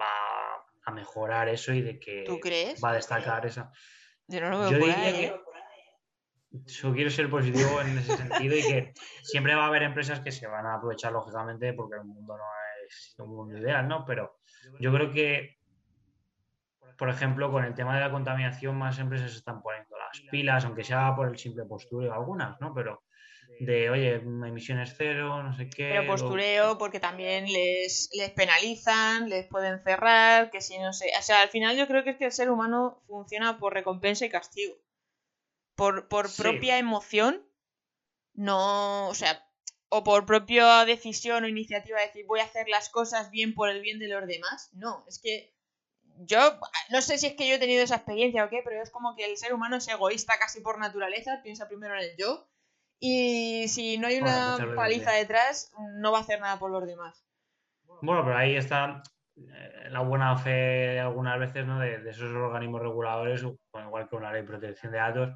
[0.01, 2.83] va a mejorar eso y de que ¿Tú crees?
[2.83, 3.71] va a destacar esa.
[4.27, 5.35] Yo no lo veo Yo por diría ahí, que ¿eh?
[6.51, 8.93] yo quiero ser positivo en ese sentido y que
[9.23, 12.45] siempre va a haber empresas que se van a aprovechar, lógicamente, porque el mundo no
[12.87, 14.05] es un mundo ideal, ¿no?
[14.05, 14.39] Pero
[14.79, 15.57] yo creo que,
[16.99, 20.65] por ejemplo, con el tema de la contaminación, más empresas se están poniendo las pilas,
[20.65, 22.75] aunque sea por el simple postureo algunas, ¿no?
[22.75, 23.03] Pero
[23.61, 25.89] de, oye, emisiones cero, no sé qué.
[25.91, 31.11] Pero postureo, porque también les, les penalizan, les pueden cerrar, que si no sé.
[31.19, 34.25] O sea, al final yo creo que es que el ser humano funciona por recompensa
[34.25, 34.75] y castigo.
[35.75, 36.43] Por, por Sí.
[36.43, 37.43] propia emoción,
[38.35, 39.09] no.
[39.09, 39.45] O sea,
[39.89, 43.69] o por propia decisión o iniciativa de decir voy a hacer las cosas bien por
[43.69, 44.71] el bien de los demás.
[44.73, 45.55] No, es que
[46.19, 46.59] yo
[46.91, 49.17] no sé si es que yo he tenido esa experiencia o qué, pero es como
[49.17, 52.49] que el ser humano es egoísta casi por naturaleza, piensa primero en el yo.
[52.99, 57.25] Y si no hay una paliza detrás, no va a hacer nada por los demás.
[58.01, 59.03] Bueno, pero ahí está
[59.37, 61.81] eh, la buena fe algunas veces ¿no?
[61.81, 65.31] de, de esos organismos reguladores, igual que una ley de protección de datos,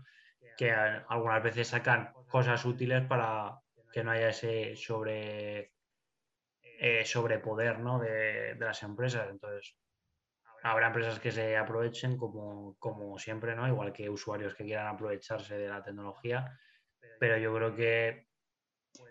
[0.56, 3.60] que eh, algunas veces sacan cosas útiles para
[3.92, 5.72] que no haya ese sobre
[6.62, 7.98] eh, sobrepoder ¿no?
[7.98, 9.28] de, de las empresas.
[9.30, 9.74] Entonces,
[10.70, 13.66] habrá empresas que se aprovechen como, como siempre, ¿no?
[13.68, 16.58] Igual que usuarios que quieran aprovecharse de la tecnología,
[17.18, 18.26] pero yo creo que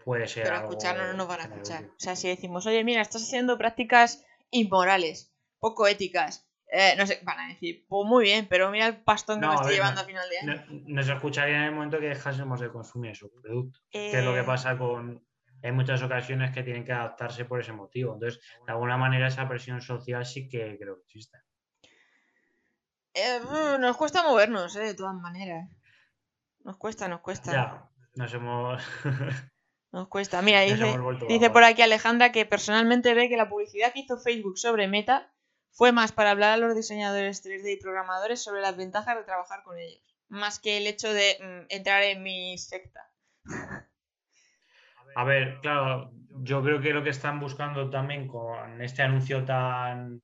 [0.03, 1.85] puede ser Pero escucharnos no nos van a escuchar.
[1.85, 7.19] O sea, si decimos, oye, mira, estás haciendo prácticas inmorales, poco éticas, eh, no sé,
[7.23, 9.75] van a decir, pues muy bien, pero mira el pastón que No, me estoy ver,
[9.75, 10.65] llevando no- a final de año.
[10.69, 13.83] No- nos escucharía en el momento que dejásemos de consumir esos productos.
[13.91, 15.25] Que es lo que Eh, pasa con.
[15.63, 18.13] Hay muchas ocasiones que tienen que adaptarse por ese motivo.
[18.13, 21.39] Entonces, de alguna manera, esa presión social sí que creo que existe.
[23.15, 25.69] Eh, mm, nos cuesta movernos, eh, de todas maneras.
[26.63, 27.51] Nos cuesta, nos cuesta.
[27.51, 28.83] Ya, nos hemos.
[29.91, 30.41] Nos cuesta.
[30.41, 34.89] Mira, dice, por aquí Alejandra que personalmente ve que la publicidad que hizo Facebook sobre
[34.89, 35.31] Meta
[35.71, 39.63] fue más para hablar a los diseñadores 3D y programadores sobre las ventajas de trabajar
[39.63, 43.09] con ellos, más que el hecho de mm, entrar en mi secta.
[45.15, 46.11] A ver, claro,
[46.41, 50.21] yo creo que lo que están buscando también con este anuncio tan,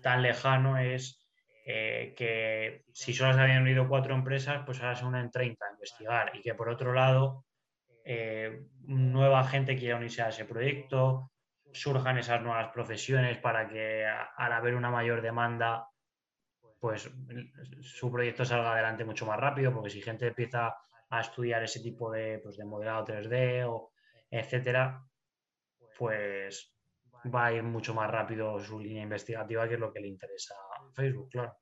[0.00, 1.17] tan lejano es
[1.70, 5.72] eh, que si solo se habían unido cuatro empresas, pues ahora se unen 30 a
[5.72, 6.30] investigar.
[6.34, 7.44] Y que por otro lado
[8.06, 11.30] eh, nueva gente quiera unirse a ese proyecto,
[11.70, 15.86] surjan esas nuevas profesiones para que al haber una mayor demanda,
[16.80, 17.10] pues
[17.82, 20.74] su proyecto salga adelante mucho más rápido, porque si gente empieza
[21.10, 23.92] a estudiar ese tipo de, pues, de modelado 3D o
[24.30, 25.04] etcétera,
[25.98, 26.74] pues
[27.26, 30.54] va a ir mucho más rápido su línea investigativa, que es lo que le interesa
[30.94, 31.56] Facebook, claro.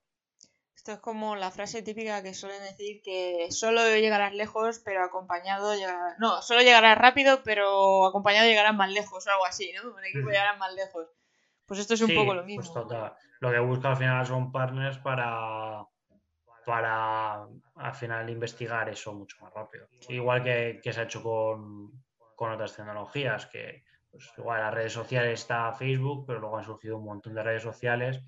[0.74, 5.74] Esto es como la frase típica que suelen decir que solo llegarás lejos, pero acompañado
[5.74, 6.14] llegarás...
[6.18, 9.98] No, solo llegarás rápido, pero acompañado llegarás más lejos o algo así, ¿no?
[9.98, 11.08] En equipo llegarás más lejos.
[11.66, 12.72] Pues esto es un Sí, poco lo pues mismo.
[12.72, 13.14] total.
[13.40, 15.84] Lo que busca al final son partners para,
[16.64, 19.88] para al final investigar eso mucho más rápido.
[20.08, 22.04] Igual que, que se ha hecho con,
[22.36, 26.98] con otras tecnologías, que pues, igual las redes sociales está Facebook, pero luego han surgido
[26.98, 28.20] un montón de redes sociales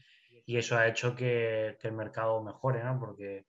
[0.49, 2.99] y eso ha hecho que, el mercado mejore, ¿no?
[2.99, 3.45] Porque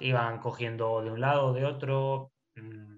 [0.00, 2.96] iban cogiendo de un lado, de otro, mm,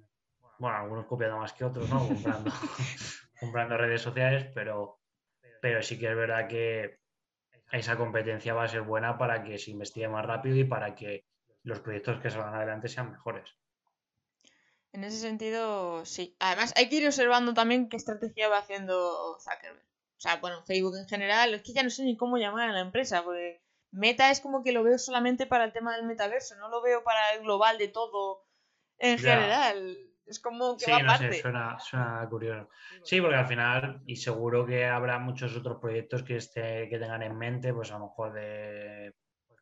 [0.59, 2.09] bueno, algunos copiando más que otros, ¿no?
[2.09, 2.51] Comprando,
[3.39, 4.99] comprando redes sociales, pero,
[5.61, 7.01] pero sí que es verdad que
[7.71, 11.27] esa competencia va a ser buena para que se investigue más rápido y para que
[11.65, 13.59] los proyectos que salgan adelante sean mejores.
[14.93, 16.35] En ese sentido, sí.
[16.41, 19.85] Además, hay que ir observando también qué estrategia va haciendo Zuckerberg.
[20.17, 22.73] O sea, bueno, Facebook en general, es que ya no sé ni cómo llamar a
[22.73, 26.57] la empresa, porque Meta es como que lo veo solamente para el tema del metaverso,
[26.57, 28.47] no lo veo para el global de todo
[28.99, 29.33] en Ya.
[29.33, 29.99] general.
[30.27, 31.35] Es como que sí, va no aparte.
[31.35, 32.69] sé, suena, suena curioso.
[33.05, 37.23] Sí, porque al final, y seguro que habrá muchos otros proyectos que, esté, que tengan
[37.23, 39.15] en mente, pues a lo mejor de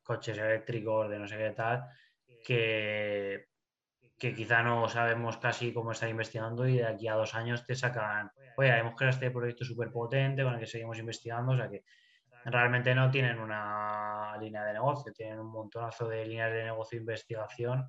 [0.02, 1.84] coches eléctricos, de no sé qué tal,
[2.44, 3.48] que,
[4.24, 7.74] que quizá no sabemos casi cómo están investigando y de aquí a dos años te
[7.74, 11.68] sacan, oye, hemos creado este proyecto súper potente con el que seguimos investigando, o sea
[11.68, 11.84] que
[12.46, 17.02] realmente no tienen una línea de negocio, tienen un montonazo de líneas de negocio e
[17.02, 17.86] investigación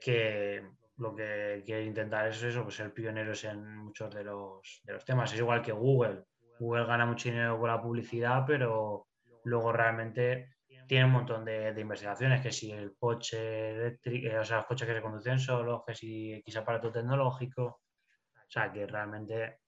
[0.00, 4.92] que lo que quieren intentar es eso, pues ser pioneros en muchos de los, de
[4.92, 5.32] los temas.
[5.32, 6.26] Es igual que Google.
[6.60, 9.08] Google gana mucho dinero con la publicidad, pero
[9.42, 10.53] luego realmente
[10.86, 14.66] tiene un montón de, de investigaciones, que si el coche eléctrico, eh, o sea, los
[14.66, 19.60] coches que se conducen solos, que si X aparato tecnológico, o sea, que realmente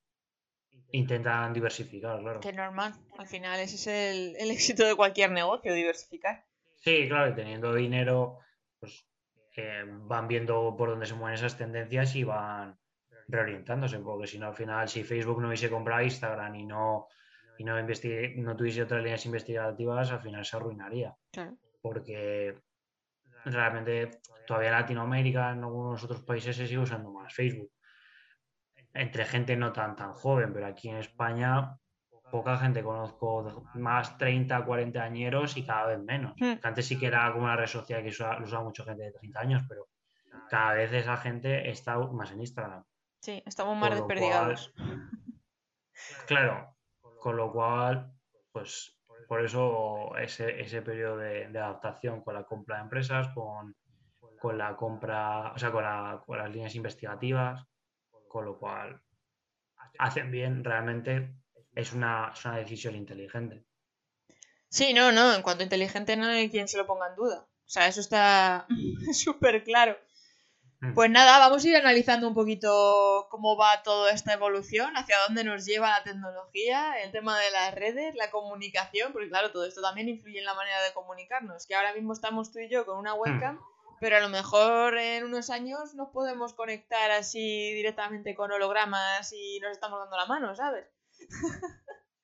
[0.92, 2.40] intentan diversificar, claro.
[2.40, 2.94] Que normal.
[3.18, 6.44] Al final ese es el, el éxito de cualquier negocio, diversificar.
[6.76, 8.38] Sí, claro, y teniendo dinero,
[8.78, 9.06] pues
[9.56, 12.78] eh, van viendo por dónde se mueven esas tendencias y van
[13.28, 17.08] reorientándose, porque si no, al final, si Facebook no hubiese comprado Instagram y no,
[17.58, 21.16] y no, investigue, no tuviese otras líneas investigativas, al final se arruinaría.
[21.32, 21.56] Claro.
[21.80, 22.58] Porque
[23.44, 27.70] realmente todavía en Latinoamérica, en algunos otros países se sigue usando más Facebook.
[28.92, 31.76] Entre gente no tan tan joven, pero aquí en España
[32.30, 36.34] poca gente conozco de más 30, 40 añeros y cada vez menos.
[36.38, 36.54] Hmm.
[36.62, 39.40] Antes sí que era como una red social que usaba, usaba mucha gente de 30
[39.40, 39.88] años, pero
[40.48, 42.84] cada vez esa gente está más en Instagram.
[43.20, 44.72] Sí, estamos más desperdigados.
[46.26, 46.75] Claro,
[47.26, 48.12] con lo cual,
[48.52, 48.96] pues
[49.26, 53.74] por eso ese, ese periodo de, adaptación con la compra de empresas, con,
[54.40, 57.66] con la compra, o sea, con, la- con las líneas investigativas,
[58.28, 59.02] con lo cual
[59.98, 61.34] hacen bien, realmente
[61.74, 63.64] es una, es una decisión inteligente.
[64.68, 67.40] Sí, no, no, en cuanto inteligente no hay quien se lo ponga en duda.
[67.40, 68.68] O sea, eso está
[69.12, 69.98] súper claro.
[70.80, 70.92] Mm.
[70.92, 75.42] Pues nada, vamos a ir analizando un poquito cómo va toda esta evolución, hacia dónde
[75.42, 79.80] nos lleva la tecnología, el tema de las redes, la comunicación, porque claro, todo esto
[79.80, 82.98] también influye en la manera de comunicarnos, que ahora mismo estamos tú y yo con
[82.98, 83.58] una webcam,
[84.00, 89.58] pero a lo mejor en unos años nos podemos conectar así directamente con hologramas y
[89.60, 90.86] nos estamos dando la mano, ¿sabes?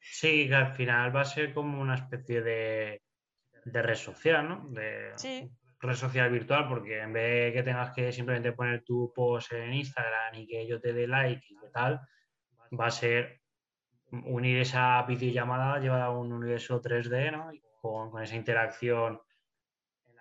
[0.05, 3.01] Sí, que al final va a ser como una especie de,
[3.65, 4.69] de red social, ¿no?
[4.69, 5.51] De Sí.
[5.83, 9.75] Red social virtual, porque en vez de que tengas que simplemente poner tu post en
[9.75, 12.01] Instagram y que yo te dé like y tal,
[12.79, 13.41] va a ser
[14.11, 17.51] unir esa videollamada llevada a un universo 3D, ¿no?
[17.81, 19.21] Con esa interacción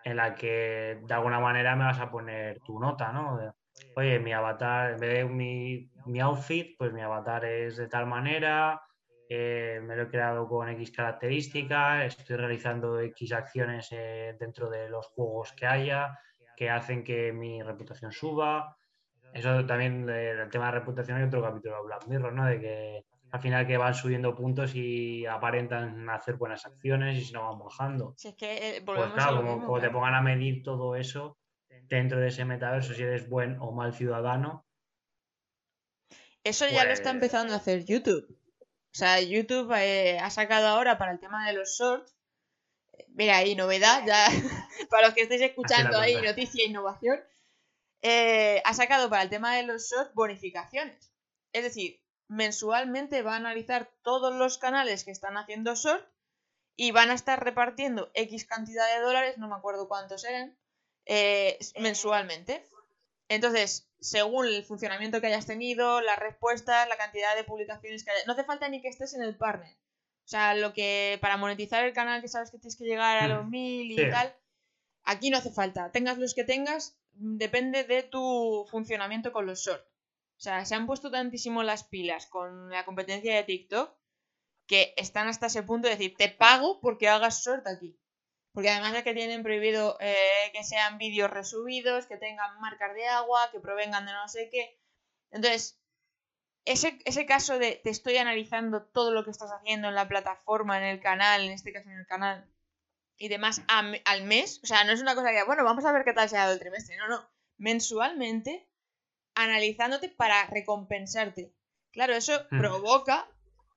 [0.04, 3.38] en la que de alguna manera me vas a poner tu nota, ¿no?
[3.38, 3.52] De,
[3.96, 8.06] Oye, mi avatar, en vez de mi, mi outfit, pues mi avatar es de tal
[8.06, 8.82] manera,
[9.34, 14.90] eh, me lo he creado con X características, estoy realizando X acciones eh, dentro de
[14.90, 16.20] los juegos que haya,
[16.58, 18.76] que hacen que mi reputación suba.
[19.34, 22.46] Eso también, eh, el tema de reputación, hay otro capítulo de Black Mirror, ¿no?
[22.46, 27.32] De que al final que van subiendo puntos y aparentan hacer buenas acciones y si
[27.34, 28.14] no van bajando.
[28.18, 31.38] Si es que eh, Pues claro, como, mismo, como te pongan a medir todo eso
[31.84, 34.66] dentro de ese metaverso, si eres buen o mal ciudadano,
[36.44, 38.41] Eso ya lo está Pues- empezando a hacer YouTube.
[38.94, 42.16] O sea, YouTube eh, ha sacado ahora para el tema de los shorts.
[43.10, 44.28] Mira, ahí novedad, ya
[44.90, 47.20] para los que estéis escuchando ahí, noticia e innovación.
[48.02, 51.12] eh, ha sacado para el tema de los shorts bonificaciones.
[51.54, 56.06] Es decir, mensualmente va a analizar todos los canales que están haciendo short
[56.78, 60.58] y van a estar repartiendo X cantidad de dólares, no me acuerdo cuántos eran,
[61.06, 62.70] eh, mensualmente.
[63.34, 68.26] Entonces, según el funcionamiento que hayas tenido, las respuestas, la cantidad de publicaciones que haya...
[68.28, 69.74] No hace falta ni que estés en el partner.
[70.26, 73.30] O sea, lo que para monetizar el canal que sabes que tienes que llegar a
[73.30, 74.10] los mil y Sí.
[74.10, 74.36] tal,
[75.04, 75.92] aquí no hace falta.
[75.94, 79.88] Tengas los que tengas, mm, depende de tu funcionamiento con los shorts.
[80.38, 83.96] O sea, se han puesto tantísimo las pilas con la competencia de TikTok
[84.68, 87.98] que están hasta ese punto de decir, te pago porque hagas short aquí.
[88.54, 93.08] Porque además es que tienen prohibido eh, que sean vídeos resubidos, que tengan marcas de
[93.08, 94.78] agua, que provengan de no sé qué.
[95.32, 95.80] Entonces,
[96.66, 100.78] ese, ese caso de te estoy analizando todo lo que estás haciendo en la plataforma,
[100.78, 102.46] en el canal, en este caso en el canal,
[103.18, 105.92] y demás a al mes, o sea, no es una cosa que, bueno, vamos a
[105.92, 108.68] ver qué tal se ha dado el trimestre, no, no, mensualmente,
[109.36, 111.54] analizándote para recompensarte.
[111.92, 113.28] Claro, eso provoca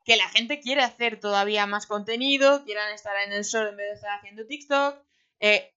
[0.05, 3.89] que la gente quiere hacer todavía más contenido, quieran estar en el sol en vez
[3.89, 4.97] de estar haciendo TikTok.
[5.41, 5.73] Eh,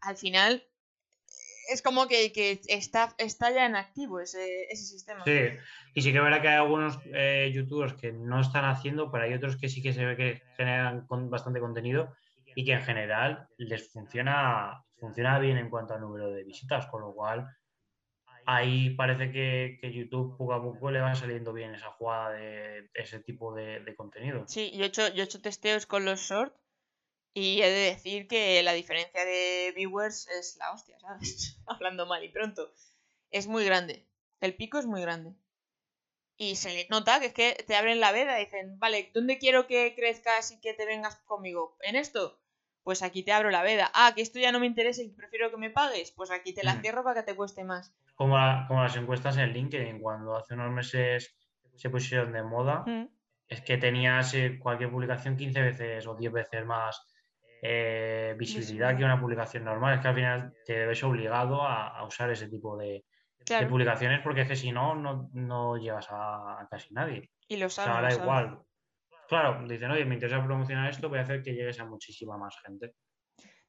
[0.00, 0.64] al final,
[1.68, 2.32] es como que,
[2.68, 5.24] está, ya en activo ese, ese sistema.
[5.24, 5.38] Sí,
[5.94, 9.24] y sí que es verdad que hay algunos eh, youtubers que no están haciendo, pero
[9.24, 12.14] hay otros que sí que se ve que generan con bastante contenido
[12.54, 17.02] y que en general les funciona, funciona bien en cuanto al número de visitas, con
[17.02, 17.46] lo cual
[18.46, 23.20] ahí parece que, YouTube poco a poco le va saliendo bien esa jugada de ese
[23.20, 24.44] tipo de, contenido.
[24.46, 26.56] Sí, yo he, hecho, yo he hecho testeos con los shorts
[27.34, 31.60] y he de decir que la diferencia de viewers es la hostia, ¿sabes?
[31.66, 32.72] Hablando mal y pronto.
[33.30, 34.06] Es muy grande.
[34.40, 35.34] El pico es muy grande.
[36.38, 39.38] Y se le nota que es que te abren la veda y dicen, vale, ¿dónde
[39.38, 41.76] quiero que crezcas y que te vengas conmigo?
[41.80, 42.38] ¿En esto?
[42.84, 43.90] Pues aquí te abro la veda.
[43.94, 46.12] Ah, que esto ya no me interesa y prefiero que me pagues.
[46.12, 46.82] Pues aquí te la mm.
[46.82, 47.92] cierro para que te cueste más.
[48.16, 48.36] Como,
[48.66, 51.36] como las encuestas en LinkedIn, cuando hace unos meses
[51.76, 53.08] se pusieron de moda, mm.
[53.46, 57.06] es que tenías eh, cualquier publicación 15 veces o 10 veces más
[57.62, 59.94] eh, visibilidad que una publicación normal.
[59.94, 63.04] Es que al final te ves obligado a usar ese tipo de,
[63.46, 64.94] de publicaciones porque es que si no,
[65.32, 67.30] no, llegas a, casi nadie.
[67.48, 67.90] Y lo sabes.
[67.90, 68.62] O sea, da igual.
[69.28, 72.56] Claro, dicen, oye, me interesa promocionar esto, voy a hacer que llegues a muchísima más
[72.64, 72.94] gente.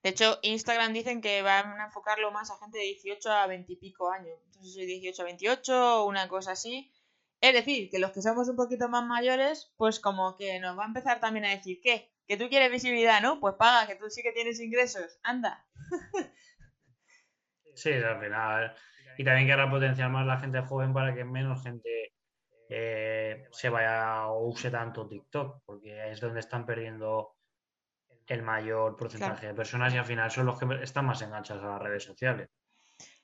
[0.08, 3.74] De hecho, Instagram dicen que van a enfocarlo más a gente de 18 a 20
[3.74, 4.39] y pico años.
[4.45, 6.93] Entonces, soy 18 a 28 o una cosa así.
[7.41, 10.86] Es decir, que los que somos un poquito más mayores, pues como que nos va
[10.86, 12.10] a empezar también a decir, ¿qué?
[12.26, 13.41] Que tú quieres visibilidad, ¿no?
[13.41, 15.20] Pues paga, que tú sí que tienes ingresos.
[15.24, 15.66] Anda.
[17.76, 18.76] sí, al final
[19.18, 22.14] y también querrá potenciar más la gente joven para que menos gente
[22.70, 27.37] eh, se vaya o use tanto TikTok, porque es donde están perdiendo
[28.28, 31.70] el mayor porcentaje de personas y al final son los que están más enganchados a
[31.70, 32.50] las redes sociales.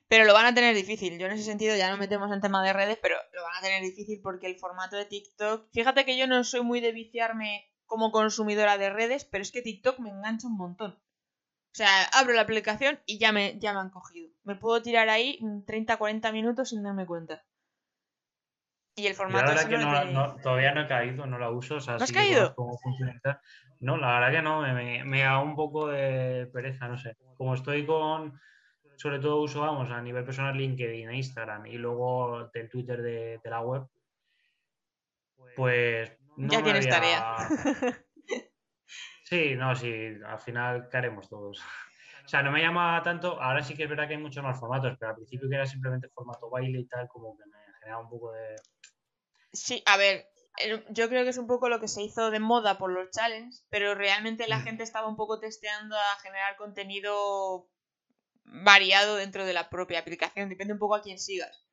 [0.07, 1.17] Pero lo van a tener difícil.
[1.17, 3.61] Yo en ese sentido ya no metemos en tema de redes, pero lo van a
[3.61, 5.69] tener difícil porque el formato de TikTok.
[5.73, 9.61] Fíjate que yo no soy muy de viciarme como consumidora de redes, pero es que
[9.61, 10.91] TikTok me engancha un montón.
[10.91, 14.29] O sea, abro la aplicación y ya me, ya me han cogido.
[14.43, 17.43] Me puedo tirar ahí 30, 40 minutos sin darme cuenta.
[18.95, 21.75] Y el formato la verdad que no, todavía no he caído, no la uso.
[21.75, 22.53] O sea, ¿No has caído?
[22.55, 23.19] Cómo funciona
[23.79, 27.17] no, la verdad que no, me, me, da un poco de pereza, no sé.
[27.35, 28.39] Como estoy con,
[28.95, 33.41] sobre todo uso, vamos, a nivel personal LinkedIn e Instagram y luego del Twitter de,
[33.43, 33.85] la web,
[35.55, 36.17] pues...
[36.37, 37.35] No ya tienes tarea.
[39.25, 41.59] Sí, no, sí, al final caeremos todos.
[42.23, 44.59] O sea, no me llama tanto, ahora sí que es verdad que hay muchos más
[44.59, 48.03] formatos, pero al principio que era simplemente formato baile y tal, como que me generaba
[48.03, 48.55] un poco de...
[49.53, 50.27] Sí, a ver,
[50.89, 53.65] yo creo que es un poco lo que se hizo de moda por los challenges,
[53.69, 54.63] pero realmente la mm.
[54.63, 57.69] gente estaba un poco testeando a generar contenido
[58.45, 61.63] variado dentro de la propia aplicación, depende un poco a quién sigas.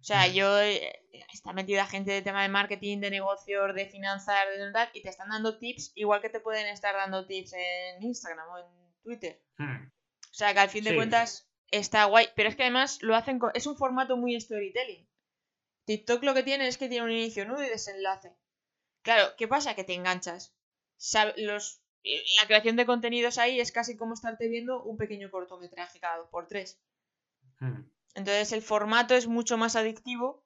[0.00, 1.00] O sea, yo eh,
[1.32, 5.08] está metida gente de tema de marketing, de negocios, de finanzas, de tal, y te
[5.08, 8.64] están dando tips, igual que te pueden estar dando tips en Instagram o en
[9.04, 9.40] Twitter.
[9.58, 9.86] Hmm.
[9.86, 13.38] O sea, que al fin de cuentas está guay, pero es que además lo hacen
[13.38, 13.52] con...
[13.54, 15.08] es un formato muy storytelling.
[15.84, 18.34] TikTok lo que tiene es que tiene un inicio, nudo y desenlace.
[19.02, 19.74] Claro, ¿qué pasa?
[19.74, 20.54] Que te enganchas.
[21.36, 21.80] Los...
[22.04, 26.28] La creación de contenidos ahí es casi como estarte viendo un pequeño cortometraje cada dos
[26.30, 26.80] por tres.
[27.60, 27.82] Hmm.
[28.14, 30.44] Entonces el formato es mucho más adictivo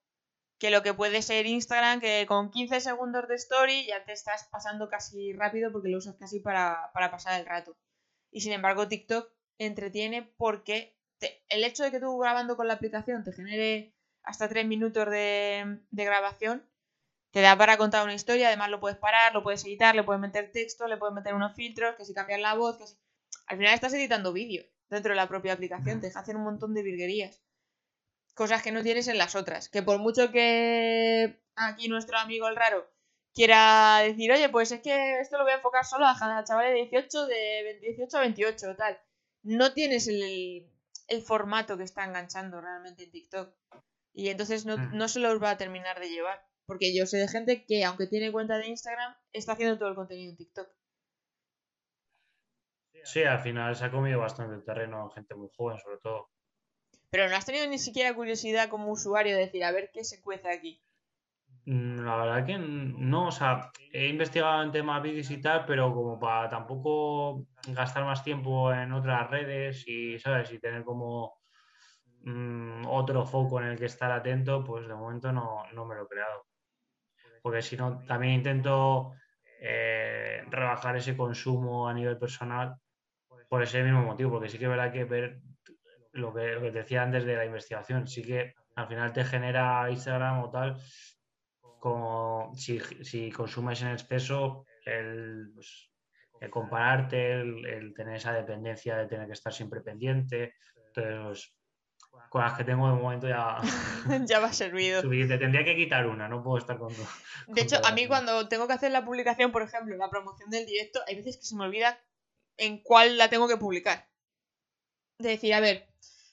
[0.59, 4.49] que lo que puede ser Instagram, que con 15 segundos de story ya te estás
[4.51, 7.77] pasando casi rápido porque lo usas casi para, pasar el rato.
[8.31, 10.97] Y sin embargo TikTok entretiene porque
[11.49, 13.95] el hecho de que tú grabando con la aplicación te genere
[14.27, 16.69] hasta 3 minutos de, de grabación,
[17.31, 20.21] te da para contar una historia, además lo puedes parar, lo puedes editar, le puedes
[20.21, 22.97] meter texto, le puedes meter unos filtros, que si cambias la voz, que si...
[23.47, 26.75] Al final estás editando vídeo dentro de la propia aplicación, te deja hacer un montón
[26.75, 27.41] de virguerías
[28.37, 29.69] cosas que no tienes en las otras.
[29.69, 32.87] Que por mucho que aquí nuestro amigo el raro
[33.35, 36.81] quiera decir, oye, pues es que esto lo voy a enfocar solo a chavales de
[36.83, 38.99] 18, de 18 a 28, tal.
[39.43, 40.71] No tienes el,
[41.25, 43.55] formato que está enganchando realmente en TikTok.
[44.17, 44.97] Y entonces no, hmm.
[44.97, 46.43] no se los va a terminar de llevar.
[46.65, 49.95] Porque yo sé de gente que, aunque tiene cuenta de Instagram, está haciendo todo el
[49.95, 50.69] contenido en TikTok.
[53.05, 56.31] Sí, al final se ha comido bastante terreno gente muy joven, sobre todo.
[57.11, 60.21] Pero no has tenido ni siquiera curiosidad como usuario de decir, a ver qué se
[60.23, 60.83] cuece aquí.
[61.67, 65.95] Mm, la verdad que no, o sea, he investigado en temas vídeos y tal, pero
[65.95, 70.51] como para tampoco gastar más tiempo en otras redes y, ¿sabes?
[70.53, 71.39] Y tener como
[72.27, 76.09] mm, otro foco en el que estar atento, pues de momento no, me lo he
[76.09, 76.47] creado.
[77.43, 79.13] Porque si no, también intento
[79.61, 82.77] eh, rebajar ese consumo a nivel personal
[83.49, 85.41] por ese mismo motivo, porque sí que es verdad que ver
[86.13, 89.25] lo que, lo que te decía antes de la investigación, sí que al final te
[89.25, 90.77] genera Instagram o tal,
[91.79, 95.91] como si, si consumes en exceso, el, pues,
[96.51, 100.55] compararte, el, tener esa dependencia de tener que estar siempre pendiente.
[100.95, 101.56] Entonces,
[102.37, 103.57] con las que tengo de momento ya.
[104.27, 105.01] ya va servido.
[105.01, 107.09] Te tendría que quitar una, no puedo estar con dos.
[107.47, 110.67] De hecho, a mí cuando tengo que hacer la publicación, por ejemplo, la promoción del
[110.67, 111.99] directo, hay veces que se me olvida
[112.59, 114.07] en cuál la tengo que publicar.
[115.19, 115.89] De decir, a ver,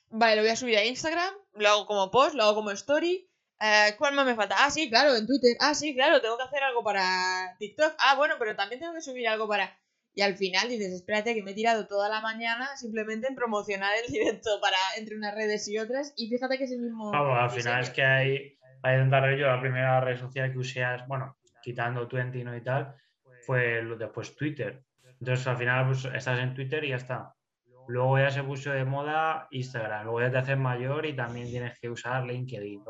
[0.10, 3.30] vale, lo voy a subir a Instagram, lo hago como post, lo hago como story.
[3.62, 4.56] Eh, ¿Cuál más me falta?
[4.60, 5.56] Ah, sí, claro, en Twitter.
[5.62, 7.96] Ah, sí, claro, tengo que hacer algo para TikTok.
[8.00, 9.80] Ah, bueno, pero también tengo que subir algo para...
[10.16, 13.92] Y al final dices, espérate que me he tirado toda la mañana simplemente en promocionar
[14.06, 16.14] el directo para entre unas redes y otras.
[16.16, 17.12] Y fíjate que es el mismo...
[17.12, 20.84] Vamos, al final es que hay, hay intentar yo la primera red social que usé,
[21.08, 22.96] bueno, quitando Twenty y tal,
[23.46, 24.84] fue después Twitter.
[25.20, 27.34] Entonces al final pues, estás en Twitter y ya está.
[27.88, 31.78] Luego ya se puso de moda Instagram, luego ya te haces mayor y también tienes
[31.80, 32.84] que usar LinkedIn.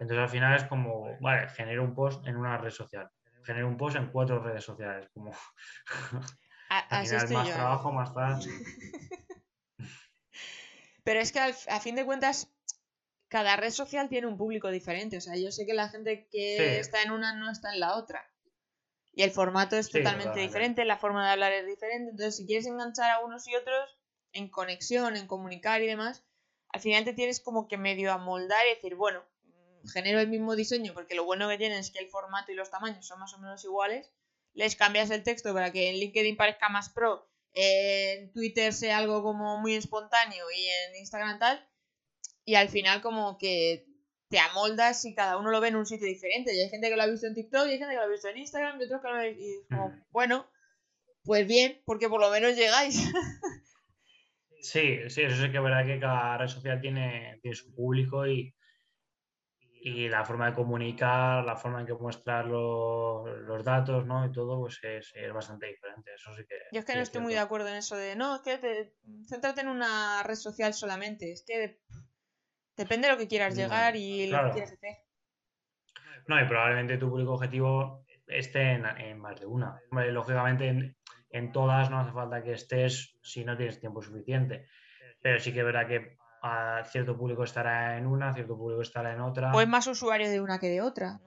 [0.00, 3.08] entonces al final es como, vale, genero un post en una red social,
[3.46, 5.08] genero un post en cuatro redes sociales.
[5.14, 5.32] Como...
[6.68, 8.52] al final más trabajo, más fácil.
[11.04, 12.52] Pero es que a fin de cuentas,
[13.28, 15.16] cada red social tiene un público diferente.
[15.18, 17.96] O sea, yo sé que la gente que está en una no está en la
[17.96, 18.28] otra.
[19.12, 22.10] Y el formato es totalmente diferente, la forma de hablar es diferente.
[22.10, 23.98] Entonces, si quieres enganchar a unos y otros
[24.32, 26.24] en conexión, en comunicar y demás,
[26.68, 29.24] al final te tienes como que medio amoldar y decir, bueno,
[29.92, 32.70] genero el mismo diseño porque lo bueno que tiene es que el formato y los
[32.70, 34.12] tamaños son más o menos iguales.
[34.54, 39.22] Les cambias el texto para que en LinkedIn parezca más pro, en Twitter sea algo
[39.22, 41.68] como muy espontáneo y en Instagram tal.
[42.44, 43.86] Y al final como que
[44.28, 46.54] te amoldas y cada uno lo ve en un sitio diferente.
[46.54, 48.08] Y hay gente que lo ha visto en TikTok, y hay gente que lo ha
[48.08, 50.46] visto en Instagram, y otros que lo han Y como, bueno,
[51.24, 52.96] pues bien, porque por lo menos llegáis.
[54.58, 58.26] Sí, sí, eso sí que es verdad que cada red social tiene, tiene su público
[58.26, 58.52] y,
[59.88, 64.26] y la forma de comunicar, la forma en que muestras los, datos, ¿no?
[64.26, 66.12] Y todo, pues es, bastante diferente.
[66.12, 66.56] Eso sí que.
[66.72, 68.94] Yo es que no estoy muy de acuerdo en eso de, no, es que te,
[69.28, 71.30] céntrate en una red social solamente.
[71.30, 71.78] Es que
[72.76, 74.96] Depende de lo que quieras llegar y lo que quieras hacer.
[76.26, 79.80] No, y probablemente tu público objetivo esté en, más de una.
[79.92, 80.96] Lógicamente,
[81.30, 84.66] en, todas no hace falta que estés si no tienes tiempo suficiente.
[85.22, 89.20] Pero sí que verá que a cierto público estará en una, cierto público estará en
[89.20, 89.52] otra.
[89.52, 91.20] O es más usuario de una que de otra.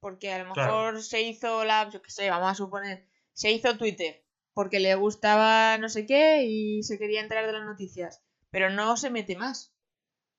[0.00, 3.76] Porque a lo mejor se hizo la, yo qué sé, vamos a suponer, se hizo
[3.78, 4.22] Twitter
[4.54, 8.22] porque le gustaba no sé qué y se quería enterar de las noticias.
[8.50, 9.74] Pero no se mete más.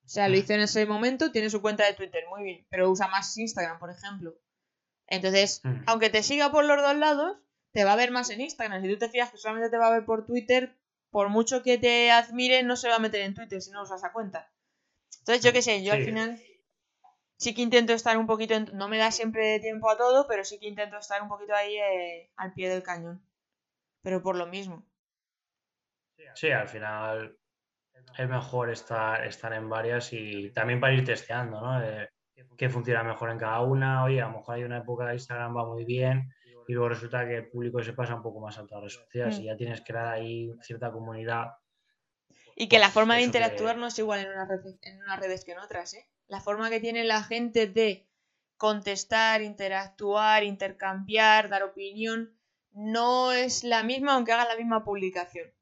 [0.04, 2.90] O sea, lo hizo en ese momento, tiene su cuenta de Twitter, muy bien, pero
[2.90, 4.34] usa más Instagram, por ejemplo.
[5.06, 5.84] Entonces, mm.
[5.86, 7.38] aunque te siga por los dos lados,
[7.72, 8.82] te va a ver más en Instagram.
[8.82, 10.76] Si tú te fijas que solamente te va a ver por Twitter,
[11.14, 14.00] por mucho que te admire, no se va a meter en Twitter si no usas
[14.00, 14.50] esa cuenta.
[15.20, 16.42] Entonces, yo qué sé, yo al final
[17.36, 20.58] sí que intento estar un poquito, no me da siempre tiempo a todo, pero sí
[20.58, 23.24] que intento estar un poquito ahí eh, al pie del cañón.
[24.02, 24.84] Pero por lo mismo.
[26.34, 27.38] Sí, al final
[28.18, 31.80] es mejor estar, estar en varias y también para ir testeando, ¿no?
[32.58, 34.02] qué funciona mejor en cada una.
[34.02, 36.28] Oye, a lo mejor hay una época de Instagram va muy bien
[36.66, 39.38] y luego resulta que el público se pasa un poco más a otras redes sociales
[39.38, 39.44] y mm.
[39.44, 41.52] ya tienes que dar ahí cierta comunidad.
[42.56, 45.18] Y que la pues forma de interactuar no es igual en unas, redes, en unas
[45.18, 46.08] redes que en otras, ¿eh?
[46.28, 48.08] La forma que tiene la gente de
[48.56, 52.34] contestar, interactuar, intercambiar, dar opinión,
[52.72, 55.52] no es la misma aunque haga la misma publicación.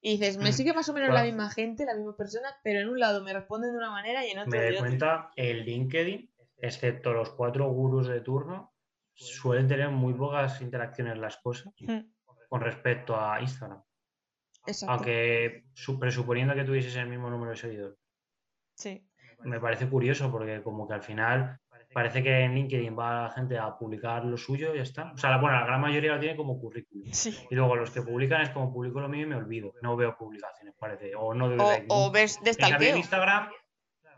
[0.00, 0.52] Y dices, me mm.
[0.52, 3.32] sigue más o menos la misma gente, la misma persona, pero en un lado me
[3.32, 7.68] responden de una manera y en otro Me doy cuenta, el LinkedIn, excepto los cuatro
[7.70, 8.75] gurús de turno,
[9.16, 11.98] suelen tener muy pocas interacciones las cosas mm.
[12.48, 13.82] con respecto a Instagram.
[14.66, 14.92] Exacto.
[14.92, 15.64] Aunque
[15.98, 17.98] presuponiendo que tuvieses el mismo número de seguidores.
[18.74, 19.08] Sí.
[19.44, 21.60] Me parece curioso porque como que al final
[21.92, 25.12] parece que en LinkedIn va la gente a publicar lo suyo y ya está.
[25.12, 27.06] O sea, la, bueno, la gran mayoría lo tiene como currículum.
[27.50, 29.72] Y luego los que publican es como publico lo mío y me olvido.
[29.82, 31.14] No veo publicaciones, parece.
[31.14, 31.48] O no
[31.88, 33.48] o, ves de en Instagram,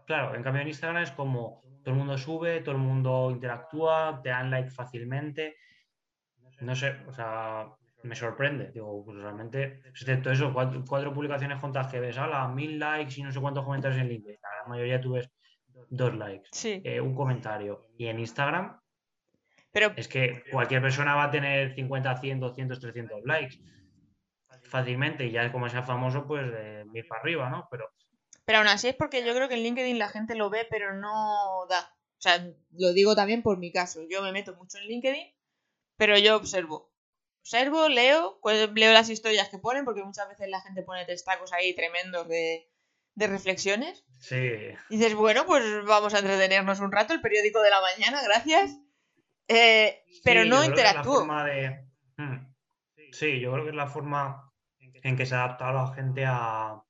[0.08, 4.20] claro, en cambio en Instagram es como todo el mundo sube, todo el mundo interactúa,
[4.22, 5.56] te dan like fácilmente.
[6.60, 7.66] No sé, o sea,
[8.02, 8.72] me sorprende.
[8.72, 13.30] Digo, pues realmente, excepto eso, cuatro, publicaciones juntas que ves, la mil likes y no
[13.30, 14.38] sé cuántos comentarios en LinkedIn.
[14.42, 15.30] La mayoría tú ves
[15.90, 17.88] dos likes, eh, un comentario.
[17.98, 18.80] Y en Instagram,
[19.70, 19.92] pero...
[19.94, 23.56] es que cualquier persona va a tener 50, 100, 200, 300 likes
[24.62, 25.26] fácilmente.
[25.26, 27.68] Y ya como sea famoso, pues de ir para arriba, ¿no?
[27.70, 27.90] Pero...
[28.48, 30.94] pero aún así es porque yo creo que en LinkedIn la gente lo ve, pero
[30.94, 31.94] no da.
[32.16, 34.00] O sea, lo digo también por mi caso.
[34.08, 35.34] Yo me meto mucho en LinkedIn,
[35.98, 36.90] pero yo observo.
[37.40, 41.52] Observo, leo, pues leo las historias que ponen, porque muchas veces la gente pone testacos
[41.52, 42.72] ahí tremendos de,
[43.16, 44.06] de reflexiones.
[44.18, 44.36] Sí.
[44.88, 48.78] Y dices, bueno, pues vamos a entretenernos un rato, el periódico de la mañana, gracias.
[49.46, 51.26] Eh, pero no interactúo.
[51.26, 52.54] Hmm.
[53.12, 56.82] Sí, yo creo que es la forma en que se ha adaptado la gente a...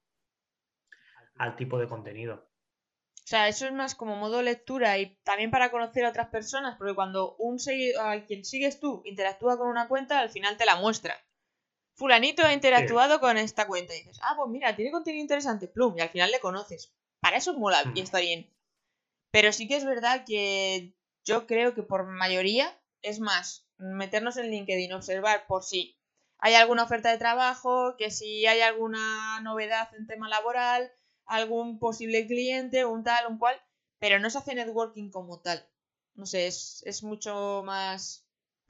[1.38, 2.34] al tipo de contenido.
[2.34, 6.76] O sea, eso es más como modo lectura y también para conocer a otras personas,
[6.78, 7.58] porque cuando un
[8.00, 11.14] a quien sigues tú interactúa con una cuenta, al final te la muestra.
[11.94, 13.92] fulanito ha interactuado con esta cuenta.
[13.94, 16.94] Y dices, ah, pues mira, tiene contenido interesante, plum, y al final le conoces.
[17.20, 18.04] Para eso mola y Mm.
[18.04, 18.54] está bien.
[19.32, 20.94] Pero sí que es verdad que
[21.24, 25.98] yo creo que por mayoría es más meternos en LinkedIn, observar por si
[26.38, 30.92] hay alguna oferta de trabajo, que si hay alguna novedad en tema laboral,
[31.28, 33.60] algún posible cliente, un tal, un cual,
[33.98, 35.64] pero no se hace networking como tal.
[36.14, 38.26] No sé, es, es mucho más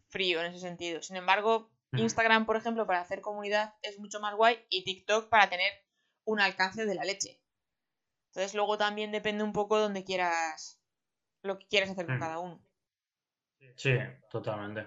[0.09, 1.03] frío en ese sentido.
[1.03, 1.71] Sin embargo.
[1.93, 5.73] Instagram, por ejemplo, para hacer comunidad es mucho más guay y TikTok para tener
[6.25, 7.41] un alcance de la leche.
[8.27, 10.79] Entonces luego también depende un poco donde quieras,
[11.43, 12.63] lo que quieras hacer con cada uno.
[13.75, 13.95] Sí,
[14.31, 14.87] totalmente.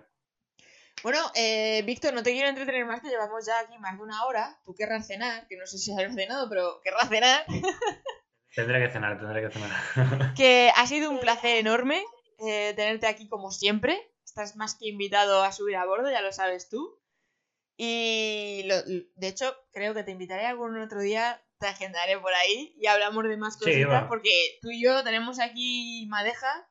[1.03, 4.25] Bueno, eh, Víctor, no te quiero entretener más, que llevamos ya aquí más de una
[4.25, 4.59] hora.
[4.65, 7.45] Tú querrás cenar, que no sé si has cenado, pero querrás cenar.
[8.55, 9.71] Tendré que cenar, tendré que cenar.
[10.35, 12.03] Que ha sido un placer enorme
[12.39, 13.99] eh, tenerte aquí como siempre.
[14.25, 16.99] Estás más que invitado a subir a bordo, ya lo sabes tú.
[17.77, 22.75] Y lo- de hecho, creo que te invitaré algún otro día, te agendaré por ahí
[22.79, 24.07] y hablamos de más Sí, cositas, va.
[24.07, 24.29] porque
[24.61, 26.69] tú y yo tenemos aquí madeja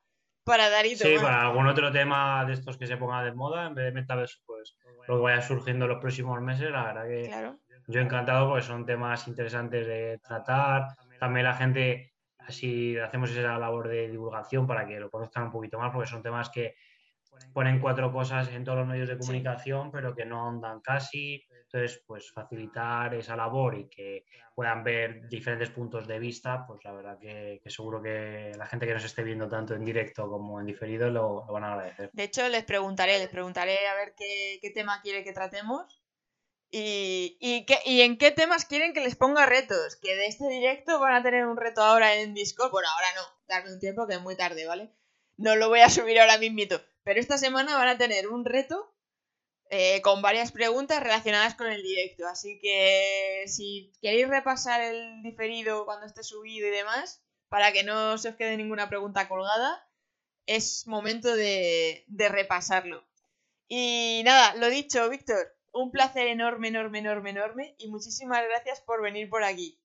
[0.51, 3.67] para dar y Sí, para algún otro tema de estos que se ponga de moda,
[3.67, 4.77] en vez de metaverso, pues
[5.09, 7.59] lo que vaya surgiendo en los próximos meses, la verdad que Claro.
[7.87, 10.89] yo encantado porque son temas interesantes de tratar.
[11.19, 15.79] También la gente, así hacemos esa labor de divulgación para que lo conozcan un poquito
[15.79, 16.75] más, porque son temas que
[17.53, 21.43] ponen cuatro cosas en todos los medios de comunicación, pero que no ahondan casi.
[21.73, 24.25] Entonces, pues facilitar esa labor y que
[24.55, 28.87] puedan ver diferentes puntos de vista, pues la verdad que, que seguro que la gente
[28.87, 32.11] que nos esté viendo tanto en directo como en diferido lo, lo van a agradecer.
[32.13, 36.03] De hecho, les preguntaré, les preguntaré a ver qué, qué tema quiere que tratemos
[36.73, 39.97] y, y, qué- y en qué temas quieren que les ponga retos.
[39.97, 42.71] Que de este directo van a tener un reto ahora en Discord.
[42.71, 44.93] Bueno, ahora no, darme un tiempo que es muy tarde, ¿vale?
[45.41, 46.83] No lo voy a subir ahora mismito.
[47.03, 48.95] Pero esta semana van a tener un reto
[49.71, 52.29] eh, con varias preguntas relacionadas con el directo.
[52.29, 58.19] Así que si queréis repasar el diferido cuando esté subido y demás, para que no
[58.19, 59.83] se os quede ninguna pregunta colgada,
[60.45, 63.03] es momento de, de repasarlo.
[63.67, 69.01] Y nada, lo dicho, Víctor, un placer enorme, enorme, enorme, enorme y muchísimas gracias por
[69.01, 69.80] venir por aquí.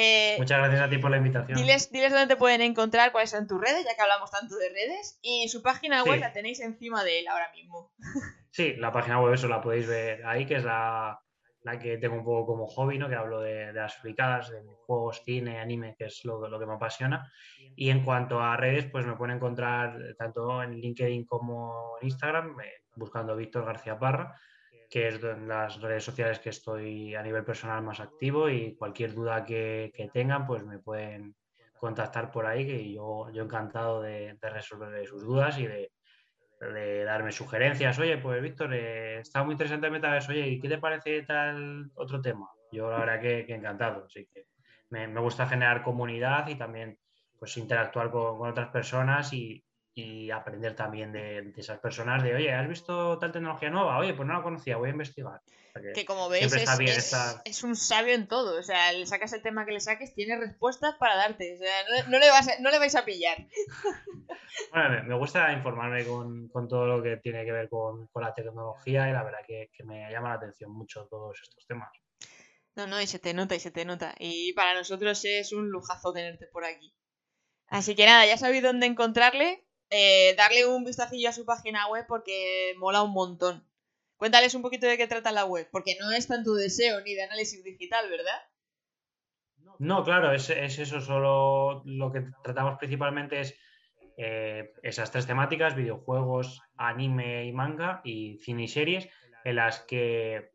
[0.00, 1.58] Eh, Muchas gracias a ti por la invitación.
[1.58, 4.68] diles, diles dónde te pueden encontrar, cuáles son tus redes, ya que hablamos tanto de
[4.68, 6.20] redes, y su página web Sí.
[6.20, 7.92] la tenéis encima de él ahora mismo.
[8.50, 11.20] Sí, la página web, eso la podéis ver ahí, que es la,
[11.62, 13.08] la que tengo un poco como hobby, ¿no?
[13.08, 16.66] Que hablo de, de las fricadas, de juegos, cine, anime, que es lo, lo que
[16.66, 17.30] me apasiona.
[17.76, 22.58] Y en cuanto a redes, pues me pueden encontrar tanto en LinkedIn como en Instagram,
[22.60, 24.34] eh, buscando Víctor García Parra,
[24.88, 29.14] que es en las redes sociales que estoy a nivel personal más activo y cualquier
[29.14, 31.34] duda que, tengan, pues me pueden
[31.78, 35.90] contactar por ahí, que yo, yo encantado de, de resolver sus dudas y de,
[37.04, 37.98] darme sugerencias.
[37.98, 40.32] Oye, pues Víctor, eh, está muy interesante el metaverso.
[40.32, 42.48] Oye, ¿y qué te parece tal otro tema?
[42.72, 44.06] Yo la verdad que, que encantado.
[44.06, 44.46] Así que
[44.90, 46.98] me, me gusta generar comunidad y también
[47.38, 49.64] pues interactuar con, con otras personas y,
[50.00, 53.98] y aprender también de, de esas personas de, oye, ¿has visto tal tecnología nueva?
[53.98, 55.40] Oye, pues no la conocía, voy a investigar.
[55.44, 56.52] O sea que- Que como veis
[57.44, 58.58] es, un sabio en todo.
[58.58, 61.54] O sea, le sacas el tema que le saques, tiene respuestas para darte.
[61.54, 63.38] O sea, no, no le, vas a- no le vais a pillar.
[64.72, 68.22] Bueno, me, me gusta informarme con, con todo lo que tiene que ver con, con
[68.22, 71.88] la tecnología y la verdad que, que me llama la atención mucho todos estos temas.
[72.74, 74.14] No, no, y se te nota, y se te nota.
[74.18, 76.92] Y para nosotros es un lujazo tenerte por aquí.
[77.68, 79.64] Así que nada, ya sabéis dónde encontrarle.
[79.90, 83.66] Eh, darle un vistacillo a su página web porque mola un montón.
[84.16, 87.22] Cuéntales un poquito de qué trata la web, porque no es tanto deseo ni de
[87.22, 88.38] análisis digital, ¿verdad?
[89.78, 93.54] No, claro, es, es eso, solo lo que tratamos principalmente es
[94.16, 99.08] eh, esas tres temáticas, videojuegos, anime y manga y cine y series,
[99.44, 100.50] en las que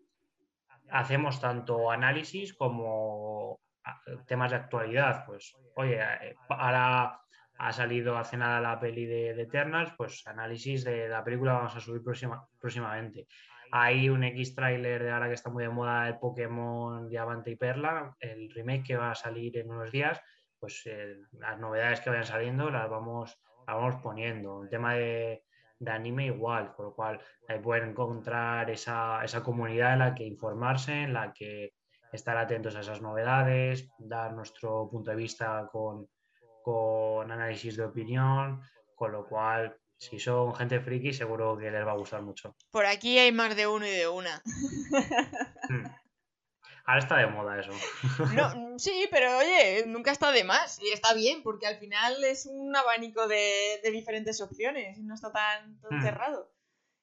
[0.90, 5.26] hacemos tanto análisis como a- temas de actualidad.
[5.26, 7.22] Pues, oye, eh, ahora
[7.58, 11.76] ha salido hace nada la peli de, de Eternals, pues análisis de la película vamos
[11.76, 13.28] a subir próxima- próximamente.
[13.72, 17.56] Hay un X trailer de ahora que está muy de moda el Pokémon Diamante y
[17.56, 20.22] Perla, el remake que va a salir en unos días,
[20.60, 24.64] pues eh, las novedades que vayan saliendo las vamos, las vamos poniendo.
[24.64, 25.44] El tema de,
[25.80, 30.24] de anime igual, con lo cual ahí pueden encontrar esa, esa comunidad en la que
[30.24, 31.74] informarse, en la que
[32.12, 36.08] estar atentos a esas novedades, dar nuestro punto de vista con,
[36.64, 38.62] con análisis de opinión,
[38.96, 42.56] con lo cual si son gente friki seguro que les va a gustar mucho.
[42.72, 44.42] Por aquí hay más de uno y de una.
[45.70, 45.86] Mm.
[46.86, 47.72] Ahora está de moda eso.
[48.36, 50.82] No, sí, pero oye, nunca está de más.
[50.82, 55.32] Y está bien, porque al final es un abanico de, de diferentes opciones no está
[55.32, 56.04] tan, tan Hmm.
[56.04, 56.52] cerrado.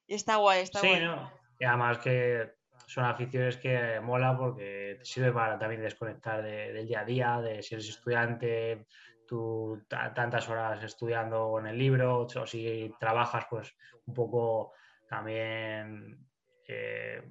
[0.07, 1.03] Y está guay, está Sí, guay.
[1.03, 1.31] ¿no?
[1.59, 2.53] Y además que
[2.85, 7.63] son aficiones que mola porque te sirve para también desconectar del día a día, de
[7.63, 8.85] si eres estudiante,
[9.31, 13.73] tú tantas horas estudiando en el libro, o si trabajas, pues
[14.05, 14.73] un poco
[15.07, 16.27] también
[16.67, 17.23] eh,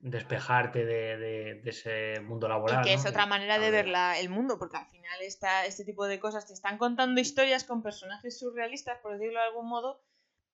[0.00, 2.80] despejarte de, ese mundo laboral.
[2.80, 3.86] Y que es otra manera de ver
[4.18, 7.80] el mundo, porque al final esta, este tipo de cosas te están contando historias con
[7.80, 10.02] personajes surrealistas, por decirlo de algún modo,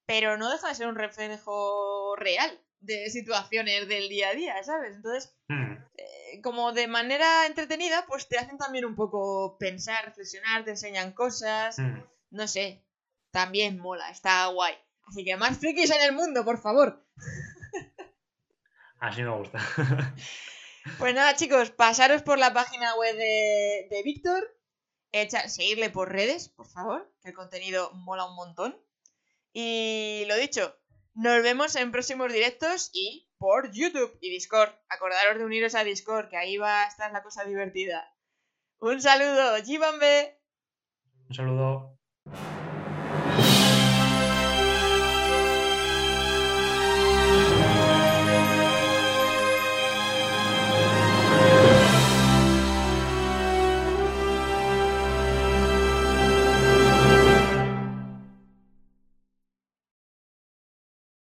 [0.04, 2.50] pero no deja de ser un reflejo real
[2.80, 4.94] de situaciones del día a día, ¿sabes?
[4.94, 5.72] Entonces, hmm.
[5.96, 11.12] eh, como de manera entretenida, pues te hacen también un poco pensar, reflexionar, te enseñan
[11.12, 12.02] cosas, hmm.
[12.30, 12.84] no sé,
[13.30, 14.74] también mola, está guay.
[15.06, 17.04] Así que más frikis en el mundo, por favor.
[19.00, 19.58] Así me gusta.
[20.98, 24.42] Pues nada, chicos, pasaros por la página web de, de Víctor,
[25.48, 28.82] seguirle por redes, por favor, que el contenido mola un montón.
[29.52, 30.74] Y lo dicho,
[31.14, 34.70] nos vemos en próximos directos y por YouTube y Discord.
[34.90, 38.14] Acordaros de uniros a Discord, que ahí va a estar la cosa divertida.
[38.78, 40.38] Un saludo, Jibambe.
[41.28, 41.99] Un saludo.